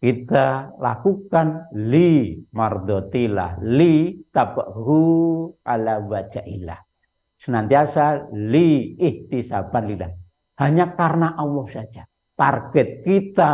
[0.04, 5.00] Kita lakukan li mardotilah, li tabahu
[5.64, 6.76] ala wajailah.
[7.40, 10.12] Senantiasa li ihtisaban lillah.
[10.60, 12.04] hanya karena Allah saja.
[12.36, 13.54] Target kita,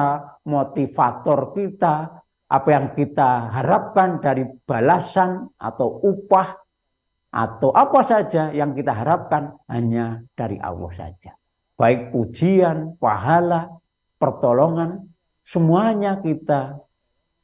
[0.50, 6.58] motivator kita, apa yang kita harapkan dari balasan atau upah
[7.30, 11.38] atau apa saja yang kita harapkan hanya dari Allah saja.
[11.78, 13.70] Baik pujian, pahala,
[14.18, 15.14] pertolongan,
[15.46, 16.82] semuanya kita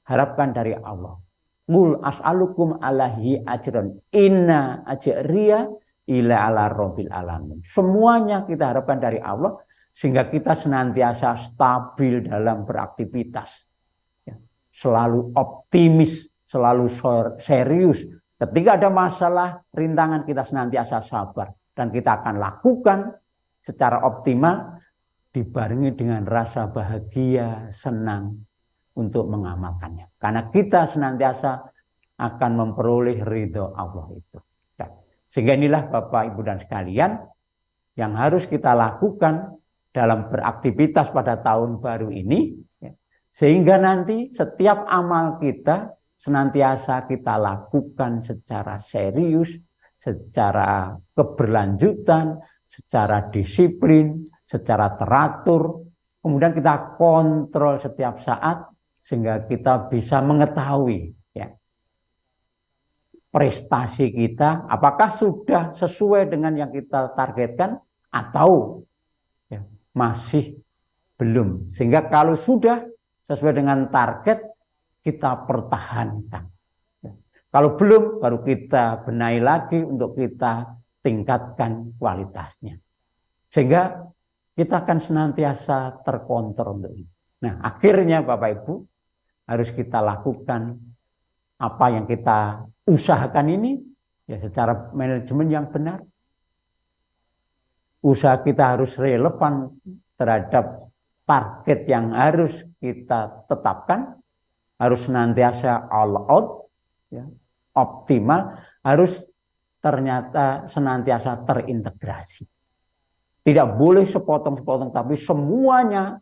[0.10, 1.22] harapkan dari Allah.
[1.70, 5.70] Mul as'alukum alahi ajran inna ajriya
[6.10, 7.62] ila ala rabbil alamin.
[7.70, 9.58] Semuanya kita harapkan dari Allah
[9.96, 13.48] sehingga kita senantiasa stabil dalam beraktivitas.
[14.28, 14.36] Ya.
[14.76, 16.92] Selalu optimis, selalu
[17.40, 18.04] serius.
[18.36, 23.16] Ketika ada masalah, rintangan kita senantiasa sabar dan kita akan lakukan
[23.64, 24.84] secara optimal
[25.32, 28.44] dibarengi dengan rasa bahagia, senang,
[28.96, 30.12] untuk mengamalkannya.
[30.20, 31.72] Karena kita senantiasa
[32.16, 34.40] akan memperoleh ridho Allah itu.
[34.80, 34.88] Ya.
[35.28, 37.20] Sehingga inilah Bapak Ibu dan sekalian
[38.00, 39.60] yang harus kita lakukan
[39.96, 42.52] dalam beraktivitas pada tahun baru ini.
[42.84, 42.92] Ya.
[43.32, 49.56] Sehingga nanti setiap amal kita senantiasa kita lakukan secara serius,
[49.96, 55.88] secara keberlanjutan, secara disiplin, secara teratur.
[56.20, 58.68] Kemudian kita kontrol setiap saat
[59.06, 61.54] sehingga kita bisa mengetahui ya
[63.30, 67.78] prestasi kita apakah sudah sesuai dengan yang kita targetkan
[68.10, 68.82] atau
[69.96, 70.60] masih
[71.16, 72.84] belum sehingga kalau sudah
[73.32, 74.44] sesuai dengan target
[75.02, 76.44] kita pertahankan
[77.02, 77.12] ya.
[77.50, 82.76] kalau belum baru kita benahi lagi untuk kita tingkatkan kualitasnya
[83.48, 84.12] sehingga
[84.56, 87.12] kita akan senantiasa terkontrol untuk itu.
[87.44, 88.74] Nah, akhirnya Bapak Ibu,
[89.52, 90.80] harus kita lakukan
[91.60, 93.72] apa yang kita usahakan ini
[94.26, 96.02] ya secara manajemen yang benar.
[98.06, 99.74] Usaha kita harus relevan
[100.14, 100.94] terhadap
[101.26, 104.22] target yang harus kita tetapkan,
[104.78, 106.48] harus senantiasa all out,
[107.10, 107.26] ya,
[107.74, 109.10] optimal, harus
[109.82, 112.46] ternyata senantiasa terintegrasi.
[113.46, 116.22] Tidak boleh sepotong-sepotong, tapi semuanya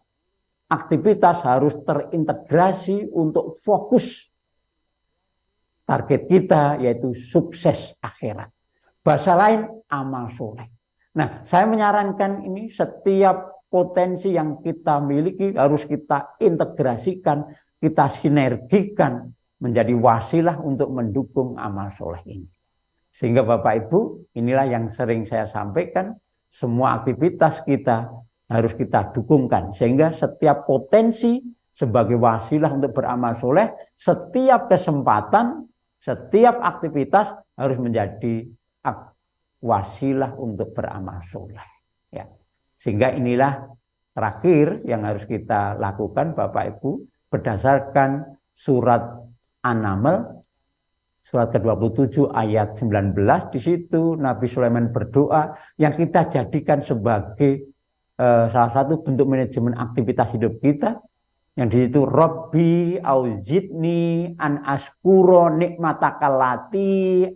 [0.67, 4.28] aktivitas harus terintegrasi untuk fokus
[5.84, 8.52] target kita yaitu sukses akhirat.
[9.04, 10.67] Bahasa lain amal soleh.
[11.13, 17.45] Nah, saya menyarankan ini setiap potensi yang kita miliki harus kita integrasikan,
[17.78, 19.30] kita sinergikan
[19.62, 22.47] menjadi wasilah untuk mendukung amal soleh ini.
[23.13, 23.99] Sehingga Bapak Ibu,
[24.34, 26.17] inilah yang sering saya sampaikan,
[26.49, 28.10] semua aktivitas kita
[28.54, 31.41] harus kita dukungkan sehingga setiap potensi
[31.73, 35.65] sebagai wasilah untuk beramal soleh setiap kesempatan
[36.04, 38.45] setiap aktivitas harus menjadi
[39.63, 41.63] wasilah untuk beramal soleh
[42.12, 42.28] ya.
[42.76, 43.63] Sehingga inilah
[44.12, 49.23] terakhir yang harus kita lakukan Bapak Ibu berdasarkan surat
[49.63, 50.43] An-Naml
[51.23, 53.15] surat ke-27 ayat 19
[53.56, 57.71] di situ Nabi Sulaiman berdoa yang kita jadikan sebagai
[58.19, 60.99] uh, salah satu bentuk manajemen aktivitas hidup kita.
[61.54, 67.30] Yang di situ Robbi auzidni an askuro nikmatakalati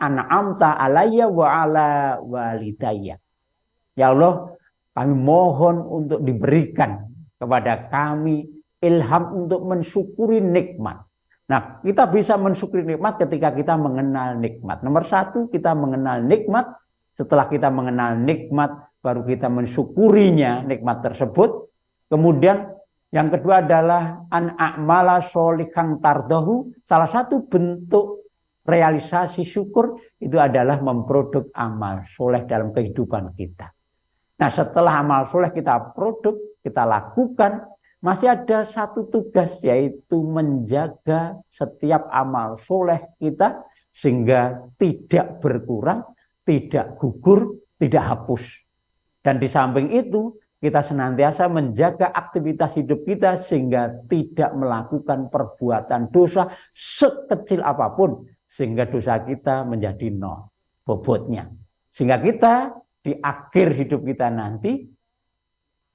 [0.00, 3.20] an'amta alayya wa ala walidayya.
[3.94, 4.56] Ya Allah,
[4.96, 8.48] kami mohon untuk diberikan kepada kami
[8.80, 11.04] ilham untuk mensyukuri nikmat.
[11.50, 14.80] Nah, kita bisa mensyukuri nikmat ketika kita mengenal nikmat.
[14.86, 16.78] Nomor satu, kita mengenal nikmat.
[17.18, 18.70] Setelah kita mengenal nikmat,
[19.04, 21.68] baru kita mensyukurinya nikmat tersebut.
[22.08, 22.70] Kemudian
[23.10, 25.20] yang kedua adalah an a'mala
[25.98, 26.70] tardahu.
[26.86, 28.19] Salah satu bentuk
[28.70, 33.74] realisasi syukur itu adalah memproduk amal soleh dalam kehidupan kita.
[34.40, 37.66] Nah setelah amal soleh kita produk, kita lakukan,
[38.00, 43.60] masih ada satu tugas yaitu menjaga setiap amal soleh kita
[43.92, 46.06] sehingga tidak berkurang,
[46.46, 48.40] tidak gugur, tidak hapus.
[49.20, 56.52] Dan di samping itu, kita senantiasa menjaga aktivitas hidup kita sehingga tidak melakukan perbuatan dosa
[56.76, 58.28] sekecil apa pun
[58.60, 60.52] sehingga dosa kita menjadi nol
[60.84, 61.48] bobotnya.
[61.96, 64.84] Sehingga kita di akhir hidup kita nanti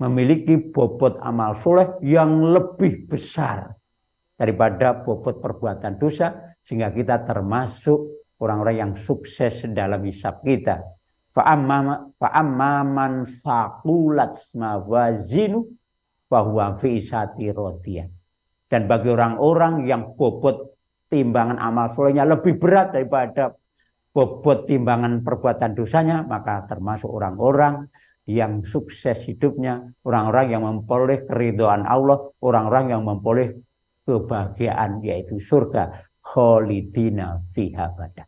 [0.01, 3.69] memiliki bobot amal soleh yang lebih besar
[4.33, 10.81] daripada bobot perbuatan dosa sehingga kita termasuk orang-orang yang sukses dalam hisab kita.
[11.37, 15.69] Fa'amma man faqulat mawazinu
[16.25, 17.53] bahwa fi isati
[18.65, 20.74] Dan bagi orang-orang yang bobot
[21.09, 23.53] timbangan amal solehnya lebih berat daripada
[24.15, 27.91] bobot timbangan perbuatan dosanya, maka termasuk orang-orang
[28.25, 33.53] yang sukses hidupnya, orang-orang yang memperoleh keridhaan Allah, orang-orang yang memperoleh
[34.07, 38.25] kebahagiaan yaitu surga kholidina fiha badak.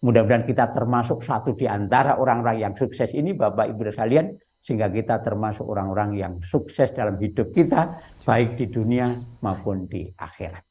[0.00, 5.20] Mudah-mudahan kita termasuk satu di antara orang-orang yang sukses ini Bapak Ibu sekalian sehingga kita
[5.24, 9.12] termasuk orang-orang yang sukses dalam hidup kita baik di dunia
[9.44, 10.69] maupun di akhirat.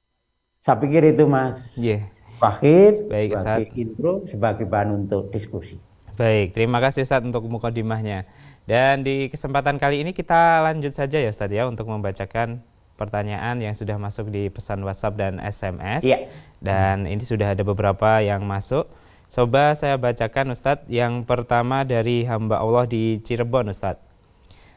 [0.69, 1.73] Saya pikir itu Mas.
[1.81, 2.05] Yeah.
[2.37, 3.81] Wahid Baik, sebagai Ustaz.
[3.81, 5.81] intro sebagai bahan untuk diskusi.
[6.13, 8.29] Baik, terima kasih Ustaz untuk mukadimahnya.
[8.69, 12.61] Dan di kesempatan kali ini kita lanjut saja ya Ustaz ya untuk membacakan
[13.01, 16.05] pertanyaan yang sudah masuk di pesan WhatsApp dan SMS.
[16.05, 16.29] Iya.
[16.61, 18.85] Dan ini sudah ada beberapa yang masuk.
[19.25, 20.85] Coba saya bacakan Ustadz.
[20.85, 24.08] Yang pertama dari hamba Allah di Cirebon Ustadz.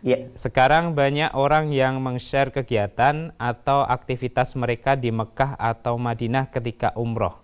[0.02, 0.26] Ya.
[0.34, 7.38] Sekarang banyak orang yang meng-share kegiatan atau aktivitas mereka di Mekah atau Madinah ketika umroh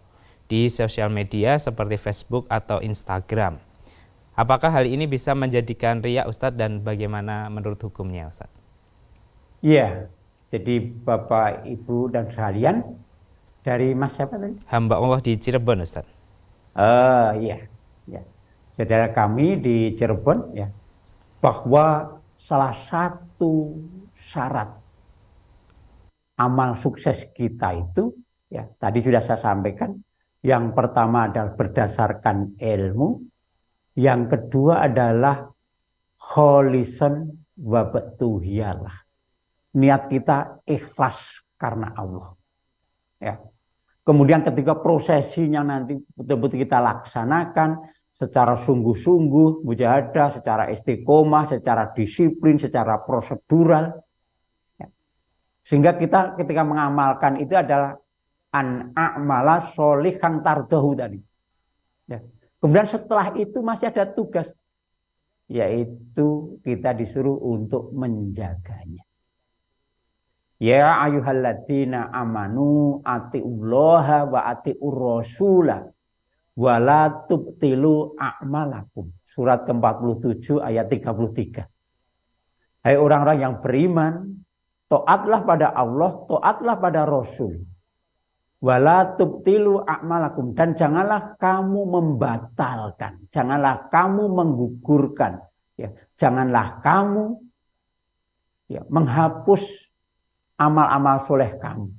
[0.51, 3.63] di sosial media seperti Facebook atau Instagram.
[4.35, 8.59] Apakah hal ini bisa menjadikan riak Ustadz dan bagaimana menurut hukumnya Ustadz?
[9.63, 10.11] Iya,
[10.51, 12.83] jadi Bapak, Ibu dan sekalian
[13.63, 14.59] dari Mas siapa tadi?
[14.67, 16.11] Hamba Allah di Cirebon Ustadz.
[16.75, 17.71] Uh, iya,
[18.07, 18.23] ya.
[18.75, 20.71] Saudara kami di Cirebon ya,
[21.39, 22.18] bahwa
[22.49, 23.77] salah satu
[24.17, 24.73] syarat
[26.41, 28.17] amal sukses kita itu
[28.49, 30.01] ya tadi sudah saya sampaikan
[30.41, 33.21] yang pertama adalah berdasarkan ilmu
[34.01, 35.45] yang kedua adalah
[36.17, 38.97] kholison wabatuhiyalah
[39.77, 42.33] niat kita ikhlas karena Allah
[43.21, 43.37] ya.
[44.09, 47.77] Kemudian ketika prosesinya nanti betul-betul kita laksanakan
[48.19, 53.95] secara sungguh-sungguh, mujahadah, secara istiqomah, secara disiplin, secara prosedural.
[54.75, 54.91] Ya.
[55.62, 57.95] Sehingga kita ketika mengamalkan itu adalah
[58.51, 61.23] an a'mala solihan tardahu tadi.
[62.11, 62.19] Ya.
[62.59, 64.51] Kemudian setelah itu masih ada tugas.
[65.47, 69.07] Yaitu kita disuruh untuk menjaganya.
[70.59, 75.87] Ya ayuhalladzina amanu ati'ullaha wa ati'ur rasulah
[76.59, 79.15] wala tubtilu a'malakum.
[79.23, 81.63] Surat ke-47 ayat 33.
[82.83, 84.43] Hai orang-orang yang beriman,
[84.91, 87.63] taatlah pada Allah, taatlah pada Rasul.
[88.59, 95.47] Wala tubtilu a'malakum dan janganlah kamu membatalkan, janganlah kamu menggugurkan,
[95.79, 97.39] ya, janganlah kamu
[98.67, 99.63] ya, menghapus
[100.59, 101.98] amal-amal soleh kamu.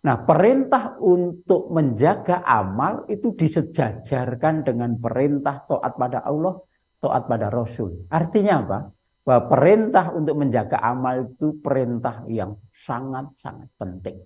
[0.00, 6.56] Nah, perintah untuk menjaga amal itu disejajarkan dengan perintah taat pada Allah,
[7.04, 8.08] taat pada Rasul.
[8.08, 8.78] Artinya apa?
[9.20, 14.24] Bahwa perintah untuk menjaga amal itu perintah yang sangat-sangat penting.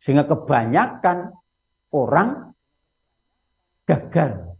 [0.00, 1.36] Sehingga kebanyakan
[1.92, 2.56] orang
[3.84, 4.56] gagal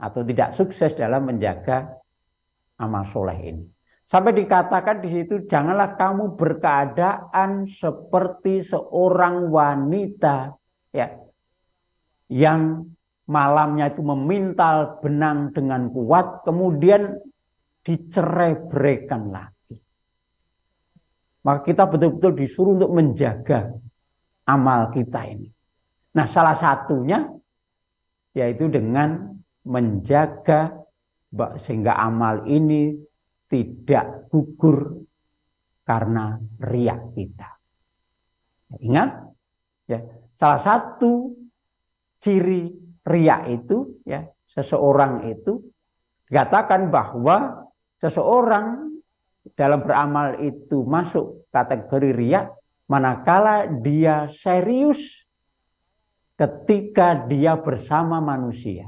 [0.00, 2.00] atau tidak sukses dalam menjaga
[2.80, 3.64] amal soleh ini.
[4.10, 10.50] Sampai dikatakan di situ, janganlah kamu berkeadaan seperti seorang wanita
[10.90, 11.14] ya
[12.26, 12.90] yang
[13.30, 17.22] malamnya itu memintal benang dengan kuat, kemudian
[17.86, 19.78] dicerai berikan lagi.
[21.46, 23.70] Maka kita betul-betul disuruh untuk menjaga
[24.50, 25.46] amal kita ini.
[26.18, 27.30] Nah, salah satunya
[28.34, 30.74] yaitu dengan menjaga
[31.62, 33.09] sehingga amal ini
[33.50, 35.02] tidak gugur
[35.82, 37.50] karena riak kita.
[38.78, 39.10] Ingat,
[39.90, 39.98] ya,
[40.38, 41.34] salah satu
[42.22, 42.70] ciri
[43.02, 44.22] riak itu, ya,
[44.54, 45.58] seseorang itu
[46.30, 47.66] dikatakan bahwa
[47.98, 48.94] seseorang
[49.58, 52.54] dalam beramal itu masuk kategori riak
[52.86, 55.26] manakala dia serius
[56.38, 58.86] ketika dia bersama manusia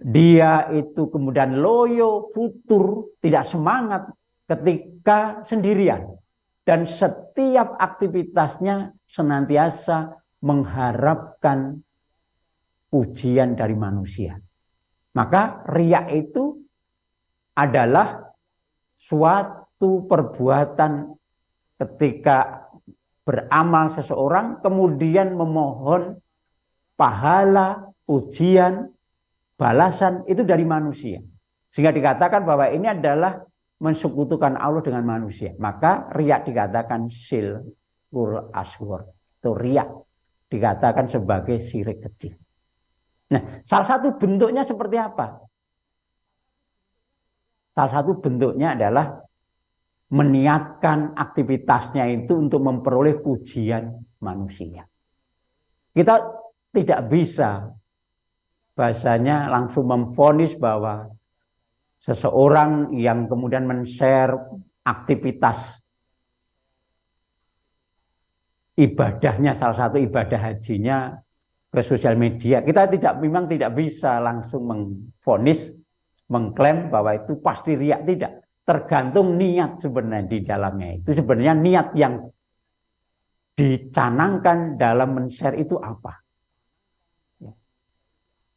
[0.00, 4.08] dia itu kemudian loyo, futur, tidak semangat
[4.48, 6.16] ketika sendirian.
[6.64, 11.82] Dan setiap aktivitasnya senantiasa mengharapkan
[12.88, 14.40] pujian dari manusia.
[15.16, 16.62] Maka riak itu
[17.58, 18.30] adalah
[18.96, 21.12] suatu perbuatan
[21.80, 22.68] ketika
[23.24, 26.20] beramal seseorang kemudian memohon
[26.94, 28.92] pahala, pujian,
[29.60, 31.20] balasan itu dari manusia.
[31.68, 33.44] Sehingga dikatakan bahwa ini adalah
[33.84, 35.52] mensekutukan Allah dengan manusia.
[35.60, 39.04] Maka riak dikatakan silkur aswar.
[39.36, 39.92] Itu riak
[40.48, 42.40] dikatakan sebagai sirik kecil.
[43.30, 45.44] Nah, salah satu bentuknya seperti apa?
[47.76, 49.22] Salah satu bentuknya adalah
[50.10, 54.82] meniatkan aktivitasnya itu untuk memperoleh pujian manusia.
[55.94, 56.18] Kita
[56.74, 57.70] tidak bisa
[58.80, 61.12] bahasanya langsung memfonis bahwa
[62.00, 64.32] seseorang yang kemudian men-share
[64.88, 65.84] aktivitas
[68.80, 71.20] ibadahnya salah satu ibadah hajinya
[71.68, 72.64] ke sosial media.
[72.64, 75.76] Kita tidak memang tidak bisa langsung mengfonis,
[76.32, 78.48] mengklaim bahwa itu pasti riak tidak.
[78.64, 80.88] Tergantung niat sebenarnya di dalamnya.
[81.04, 82.32] Itu sebenarnya niat yang
[83.60, 86.24] dicanangkan dalam men-share itu apa.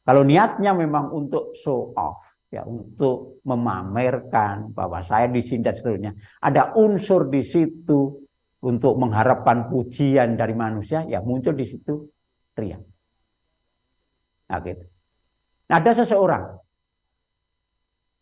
[0.04, 2.20] Kalau niatnya memang untuk show off,
[2.52, 6.12] ya untuk memamerkan bahwa saya di sini dan seterusnya,
[6.44, 8.20] ada unsur di situ
[8.64, 12.08] untuk mengharapkan pujian dari manusia, ya muncul di situ
[12.60, 12.80] ria.
[14.52, 14.86] Nah, gitu.
[15.72, 16.44] Nah, ada seseorang,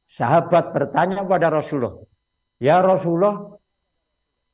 [0.06, 1.98] sahabat bertanya kepada Rasulullah,
[2.62, 3.58] ya Rasulullah,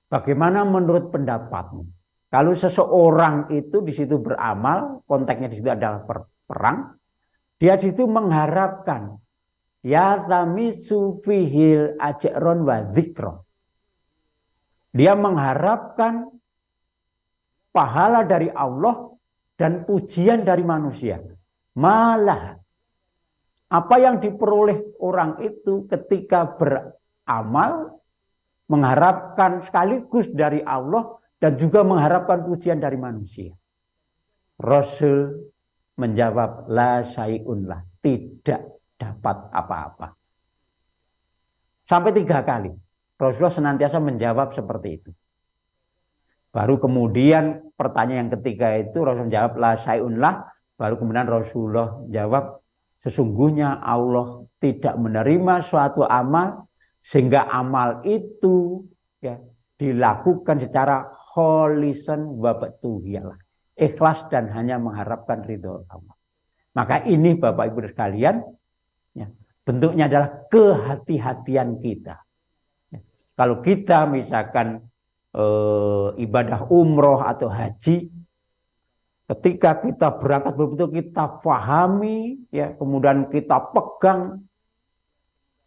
[0.07, 1.83] bagaimana menurut pendapatmu?
[2.27, 6.03] Kalau seseorang itu di situ beramal, konteksnya di situ adalah
[6.47, 6.97] perang,
[7.57, 9.17] dia di mengharapkan
[9.81, 13.41] ya tamisu fihil ajron wa dzikron
[14.97, 16.33] dia mengharapkan
[17.69, 19.13] pahala dari Allah
[19.61, 21.21] dan pujian dari manusia.
[21.77, 22.57] Malah
[23.69, 28.01] apa yang diperoleh orang itu ketika beramal
[28.65, 33.53] mengharapkan sekaligus dari Allah dan juga mengharapkan pujian dari manusia.
[34.57, 35.53] Rasul
[35.97, 38.61] menjawab la syai'un lah, tidak
[38.97, 40.07] dapat apa-apa.
[41.89, 42.69] Sampai tiga kali.
[43.17, 45.11] Rasulullah senantiasa menjawab seperti itu.
[46.53, 50.45] Baru kemudian pertanyaan yang ketiga itu Rasulullah jawab la syai'un lah.
[50.77, 52.61] Baru kemudian Rasulullah jawab
[53.01, 56.69] sesungguhnya Allah tidak menerima suatu amal
[57.01, 58.85] sehingga amal itu
[59.23, 59.39] ya
[59.77, 63.46] dilakukan secara kholisan wa batuhiyalah.
[63.77, 66.17] Ikhlas dan hanya mengharapkan ridho Allah.
[66.73, 68.41] Maka ini Bapak Ibu sekalian
[69.13, 69.29] ya,
[69.61, 72.27] bentuknya adalah kehati-hatian kita
[73.37, 74.81] kalau kita misalkan
[75.29, 75.45] e,
[76.17, 78.09] ibadah umroh atau haji,
[79.29, 84.41] ketika kita berangkat betul-betul kita pahami, ya kemudian kita pegang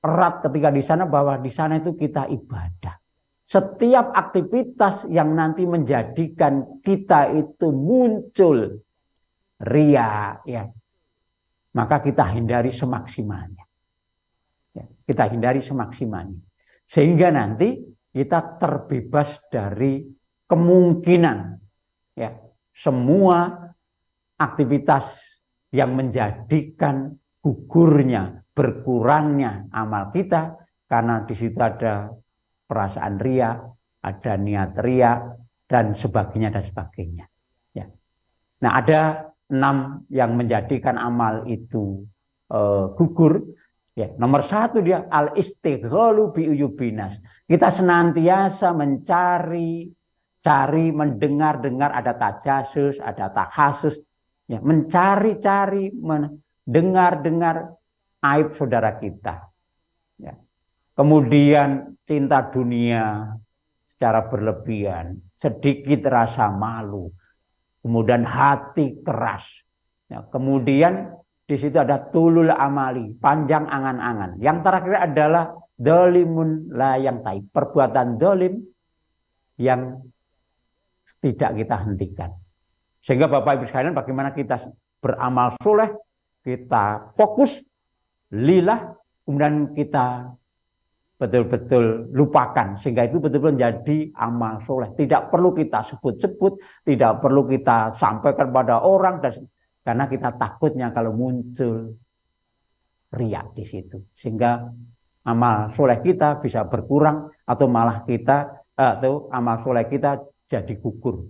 [0.02, 2.98] erat ketika di sana bahwa di sana itu kita ibadah.
[3.50, 8.78] Setiap aktivitas yang nanti menjadikan kita itu muncul
[9.58, 10.70] ria, ya,
[11.74, 13.66] maka kita hindari semaksimalnya.
[14.70, 16.38] Ya, kita hindari semaksimalnya.
[16.86, 17.74] Sehingga nanti
[18.14, 20.06] kita terbebas dari
[20.46, 21.38] kemungkinan
[22.14, 22.30] ya
[22.70, 23.66] semua
[24.38, 25.10] aktivitas
[25.74, 30.54] yang menjadikan gugurnya, berkurangnya amal kita
[30.86, 32.14] karena di situ ada
[32.70, 33.58] perasaan ria,
[34.06, 35.18] ada niat ria
[35.66, 37.26] dan sebagainya dan sebagainya.
[37.74, 37.90] Ya.
[38.62, 42.06] Nah ada enam yang menjadikan amal itu
[42.54, 43.42] uh, gugur
[43.98, 47.18] Ya, nomor satu dia al istighalu bi uyubinas.
[47.44, 49.92] Kita senantiasa mencari,
[50.40, 53.98] cari, mendengar-dengar ada tajasus, ada tahasus,
[54.48, 57.76] ya, mencari-cari, mendengar-dengar
[58.24, 59.50] aib saudara kita.
[60.16, 60.38] Ya.
[61.00, 63.32] Kemudian cinta dunia
[63.96, 67.08] secara berlebihan, sedikit rasa malu,
[67.80, 69.48] kemudian hati keras.
[70.12, 71.16] Ya, kemudian
[71.48, 74.44] di situ ada tulul amali, panjang angan-angan.
[74.44, 75.44] Yang terakhir adalah
[75.80, 77.48] dolimun la yang taib.
[77.48, 78.60] Perbuatan dolim
[79.56, 80.04] yang
[81.24, 82.30] tidak kita hentikan.
[83.00, 84.68] Sehingga Bapak Ibu sekalian bagaimana kita
[85.00, 85.96] beramal soleh,
[86.44, 87.56] kita fokus,
[88.36, 88.92] lillah,
[89.24, 90.36] kemudian kita
[91.20, 92.80] betul-betul lupakan.
[92.80, 94.88] Sehingga itu betul-betul menjadi amal soleh.
[94.96, 96.56] Tidak perlu kita sebut-sebut,
[96.88, 99.44] tidak perlu kita sampaikan pada orang, dan
[99.84, 101.92] karena kita takutnya kalau muncul
[103.12, 104.00] riak di situ.
[104.16, 104.64] Sehingga
[105.28, 111.28] amal soleh kita bisa berkurang atau malah kita atau amal soleh kita jadi gugur.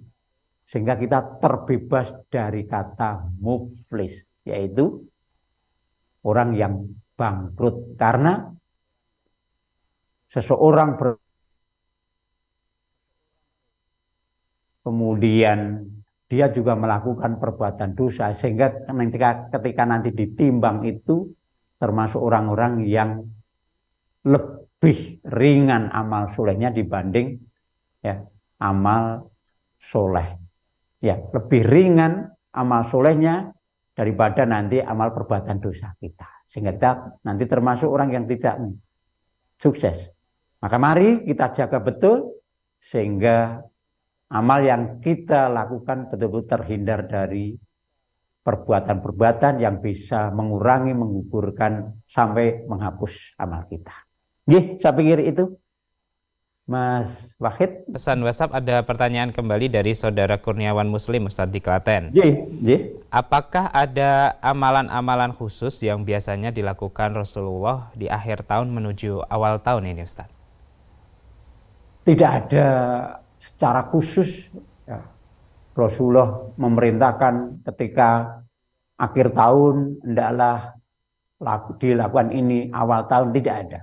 [0.70, 4.22] Sehingga kita terbebas dari kata muflis.
[4.46, 5.02] Yaitu
[6.22, 6.86] orang yang
[7.18, 7.98] bangkrut.
[7.98, 8.54] Karena
[10.30, 11.18] seseorang ber
[14.86, 15.86] kemudian
[16.30, 21.26] dia juga melakukan perbuatan dosa sehingga ketika, ketika nanti ditimbang itu
[21.82, 23.26] termasuk orang-orang yang
[24.22, 27.34] lebih ringan amal solehnya dibanding
[27.98, 28.22] ya
[28.62, 29.32] amal
[29.82, 30.38] soleh.
[31.00, 33.50] Ya lebih ringan amal solehnya
[33.96, 36.46] daripada nanti amal perbuatan dosa kita.
[36.46, 36.92] Sehingga kita
[37.26, 38.60] nanti termasuk orang yang tidak
[39.58, 39.96] sukses
[40.60, 42.36] maka mari kita jaga betul
[42.80, 43.64] sehingga
[44.30, 47.56] amal yang kita lakukan betul-betul terhindar dari
[48.40, 53.92] perbuatan-perbuatan yang bisa mengurangi, menggugurkan sampai menghapus amal kita.
[54.48, 55.44] Nggih, saya pikir itu
[56.64, 57.84] Mas Wahid.
[57.90, 62.14] Pesan WhatsApp ada pertanyaan kembali dari saudara Kurniawan Muslim Ustaz di Klaten.
[62.14, 62.32] Nggih,
[62.62, 62.80] nggih.
[63.10, 70.06] Apakah ada amalan-amalan khusus yang biasanya dilakukan Rasulullah di akhir tahun menuju awal tahun ini
[70.06, 70.39] Ustaz?
[72.04, 72.66] Tidak ada
[73.36, 74.48] secara khusus.
[74.88, 75.04] Ya,
[75.76, 78.40] Rasulullah memerintahkan ketika
[78.96, 80.80] akhir tahun hendaklah
[81.80, 83.32] dilakukan ini awal tahun.
[83.32, 83.80] Tidak ada.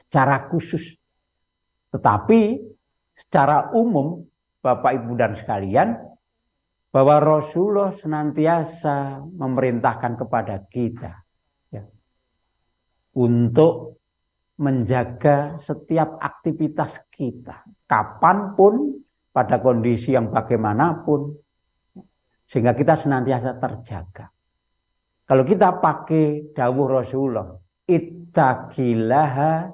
[0.00, 0.96] Secara khusus.
[1.92, 2.40] Tetapi
[3.14, 4.26] secara umum
[4.64, 5.88] Bapak Ibu dan sekalian
[6.94, 11.26] bahwa Rasulullah senantiasa memerintahkan kepada kita
[11.74, 11.82] ya,
[13.18, 13.98] untuk
[14.54, 19.02] menjaga setiap aktivitas kita kapan pun
[19.34, 21.34] pada kondisi yang bagaimanapun
[22.46, 24.30] sehingga kita senantiasa terjaga.
[25.24, 27.56] Kalau kita pakai dawuh Rasulullah,
[27.88, 29.72] ittaqillaha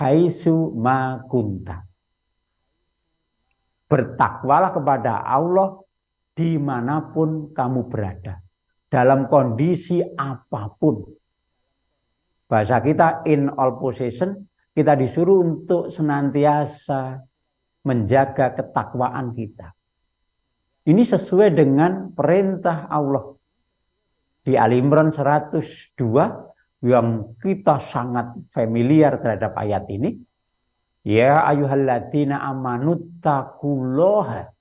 [0.00, 1.84] haitsu ma kunta.
[3.86, 5.78] Bertakwalah kepada Allah
[6.34, 8.42] di mana pun kamu berada.
[8.90, 11.04] Dalam kondisi apa pun.
[12.46, 17.18] Bahasa kita in all position, kita disuruh untuk senantiasa
[17.82, 19.74] menjaga ketakwaan kita.
[20.86, 23.34] Ini sesuai dengan perintah Allah.
[24.46, 30.14] Di Al Imran 102 yang kita sangat familiar terhadap ayat ini.
[31.02, 34.54] Ya ayuhalladzina amanut taqullaha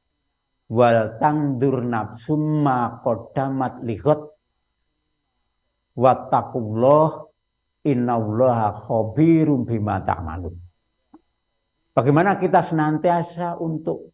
[0.73, 4.25] wal tangdur nafsumma qaddamat lihat
[5.93, 7.29] wattaqullah
[7.85, 10.57] innallaha khabirum bima ta'malun.
[11.95, 14.11] Bagaimana kita senantiasa untuk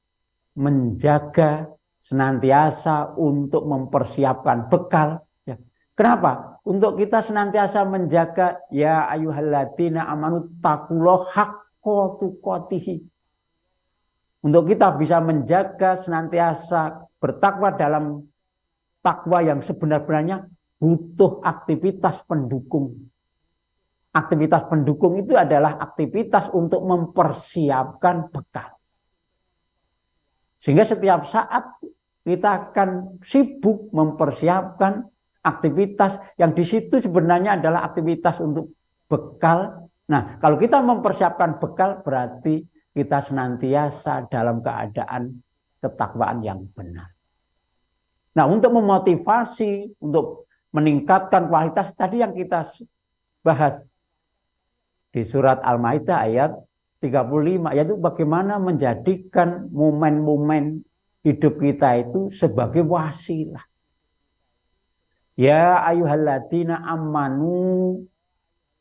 [0.53, 1.71] menjaga,
[2.03, 5.25] senantiasa untuk mempersiapkan bekal.
[5.47, 5.57] Ya.
[5.97, 6.61] Kenapa?
[6.61, 13.01] Untuk kita senantiasa menjaga ya ayuhalladzina amanu taqullaha haqqa tuqatih.
[14.45, 18.29] Untuk kita bisa menjaga senantiasa bertakwa dalam
[19.01, 20.45] takwa yang sebenar-benarnya
[20.77, 23.10] butuh aktivitas pendukung
[24.11, 28.75] aktivitas pendukung itu adalah aktivitas untuk mempersiapkan bekal.
[30.61, 31.79] Sehingga setiap saat
[32.21, 35.09] kita akan sibuk mempersiapkan
[35.41, 38.77] aktivitas yang di situ sebenarnya adalah aktivitas untuk
[39.09, 39.89] bekal.
[40.05, 42.61] Nah, kalau kita mempersiapkan bekal berarti
[42.93, 45.41] kita senantiasa dalam keadaan
[45.81, 47.09] ketakwaan yang benar.
[48.37, 52.69] Nah, untuk memotivasi, untuk meningkatkan kualitas tadi yang kita
[53.43, 53.81] bahas
[55.11, 56.51] di surat Al-Maidah ayat
[57.03, 60.85] 35 yaitu bagaimana menjadikan momen-momen
[61.21, 63.61] hidup kita itu sebagai wasilah.
[65.35, 68.05] Ya ayuhalladzina ammanu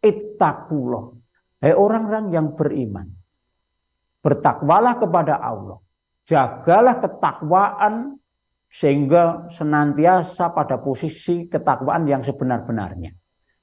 [0.05, 1.17] ittaqullah.
[1.61, 3.09] Hai orang-orang yang beriman.
[4.21, 5.81] Bertakwalah kepada Allah.
[6.29, 8.21] Jagalah ketakwaan
[8.71, 13.11] sehingga senantiasa pada posisi ketakwaan yang sebenar-benarnya.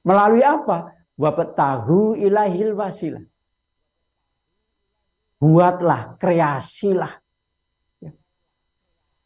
[0.04, 0.92] Melalui apa?
[1.18, 3.26] Wabtahu ilahil wasilah.
[5.38, 7.14] Buatlah, kreasilah.
[8.02, 8.14] Ya.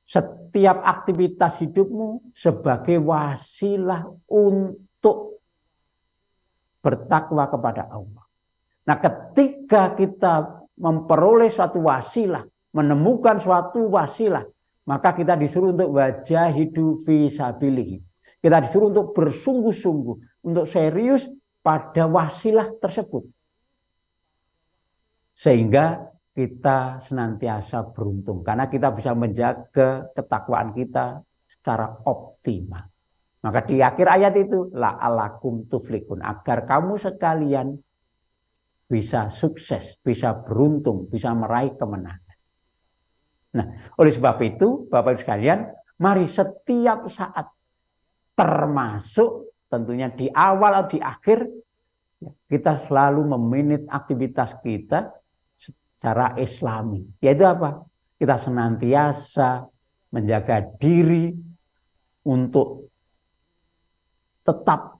[0.07, 5.39] Setiap aktivitas hidupmu sebagai wasilah untuk
[6.83, 8.23] bertakwa kepada Allah.
[8.87, 12.43] Nah ketika kita memperoleh suatu wasilah,
[12.75, 14.47] menemukan suatu wasilah,
[14.87, 18.01] maka kita disuruh untuk wajah hidup visabilihi.
[18.41, 21.23] Kita disuruh untuk bersungguh-sungguh, untuk serius
[21.61, 23.25] pada wasilah tersebut.
[25.37, 32.87] Sehingga kita senantiasa beruntung karena kita bisa menjaga ketakwaan kita secara optimal.
[33.41, 37.73] Maka di akhir ayat itu la alakum tuflikun agar kamu sekalian
[38.85, 42.37] bisa sukses, bisa beruntung, bisa meraih kemenangan.
[43.51, 43.67] Nah,
[43.99, 45.59] oleh sebab itu, Bapak Ibu sekalian,
[45.99, 47.51] mari setiap saat
[48.35, 51.47] termasuk tentunya di awal atau di akhir
[52.51, 55.15] kita selalu meminit aktivitas kita
[55.57, 57.07] secara islami.
[57.23, 57.87] Yaitu apa?
[58.19, 59.65] Kita senantiasa
[60.11, 61.31] menjaga diri
[62.27, 62.91] untuk
[64.43, 64.99] tetap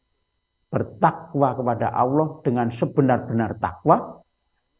[0.72, 4.24] bertakwa kepada Allah dengan sebenar-benar takwa,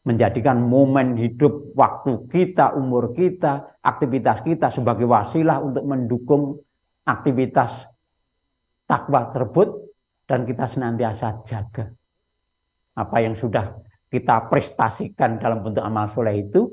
[0.02, 6.58] menjadikan momen hidup waktu kita, umur kita, aktivitas kita sebagai wasilah untuk mendukung
[7.06, 7.70] aktivitas
[8.88, 9.81] takwa tersebut
[10.26, 11.90] dan kita senantiasa jaga
[12.92, 13.80] apa yang sudah
[14.12, 16.68] kita prestasikan dalam bentuk amal soleh itu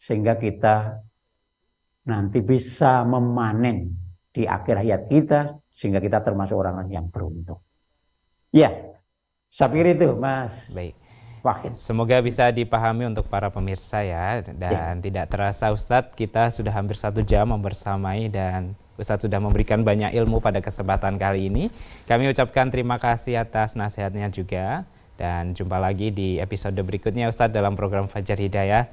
[0.00, 1.00] sehingga kita
[2.04, 3.96] nanti bisa memanen
[4.30, 7.60] di akhir hayat kita sehingga kita termasuk orang yang beruntung.
[8.52, 8.72] Ya,
[9.48, 10.52] saya pikir itu Mas.
[10.76, 10.92] Baik.
[11.40, 11.72] Wahid.
[11.72, 15.04] Semoga bisa dipahami untuk para pemirsa ya dan ya.
[15.04, 20.44] tidak terasa Ustadz kita sudah hampir satu jam membersamai dan Ustadz sudah memberikan banyak ilmu
[20.44, 21.72] pada kesempatan kali ini.
[22.04, 24.84] Kami ucapkan terima kasih atas nasihatnya juga
[25.16, 28.88] dan jumpa lagi di episode berikutnya Ustadz dalam program Fajar Hidayah.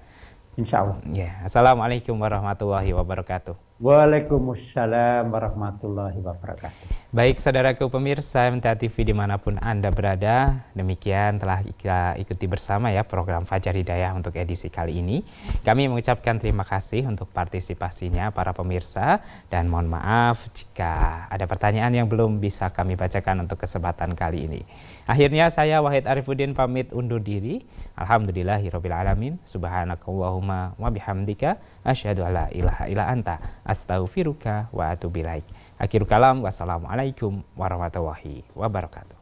[0.57, 0.97] Insya Allah.
[1.13, 3.53] Ya, Assalamualaikum warahmatullahi wabarakatuh.
[3.77, 7.06] Waalaikumsalam warahmatullahi wabarakatuh.
[7.07, 12.91] Baik saudaraku pemirsa MTA TV di mana pun Anda berada, demikian telah kita ikuti bersama
[12.91, 15.23] ya program Fajar Hidayah untuk edisi kali ini.
[15.63, 22.11] Kami mengucapkan terima kasih untuk partisipasinya para pemirsa dan mohon maaf jika ada pertanyaan yang
[22.11, 24.67] belum bisa kami bacakan untuk kesempatan kali ini.
[25.07, 27.63] Akhirnya saya Wahid Arifuddin pamit undur diri.
[27.95, 29.39] Alhamdulillahirrabbilalamin.
[29.47, 31.55] Subhanakallahumma wa bihamdika
[31.87, 35.47] asyhadu alla ilaha illa anta astaghfiruka wa atubu ilaik.
[35.77, 39.16] Akhirul kalam wassalamualaikum warahmatullahi wabarakatuh.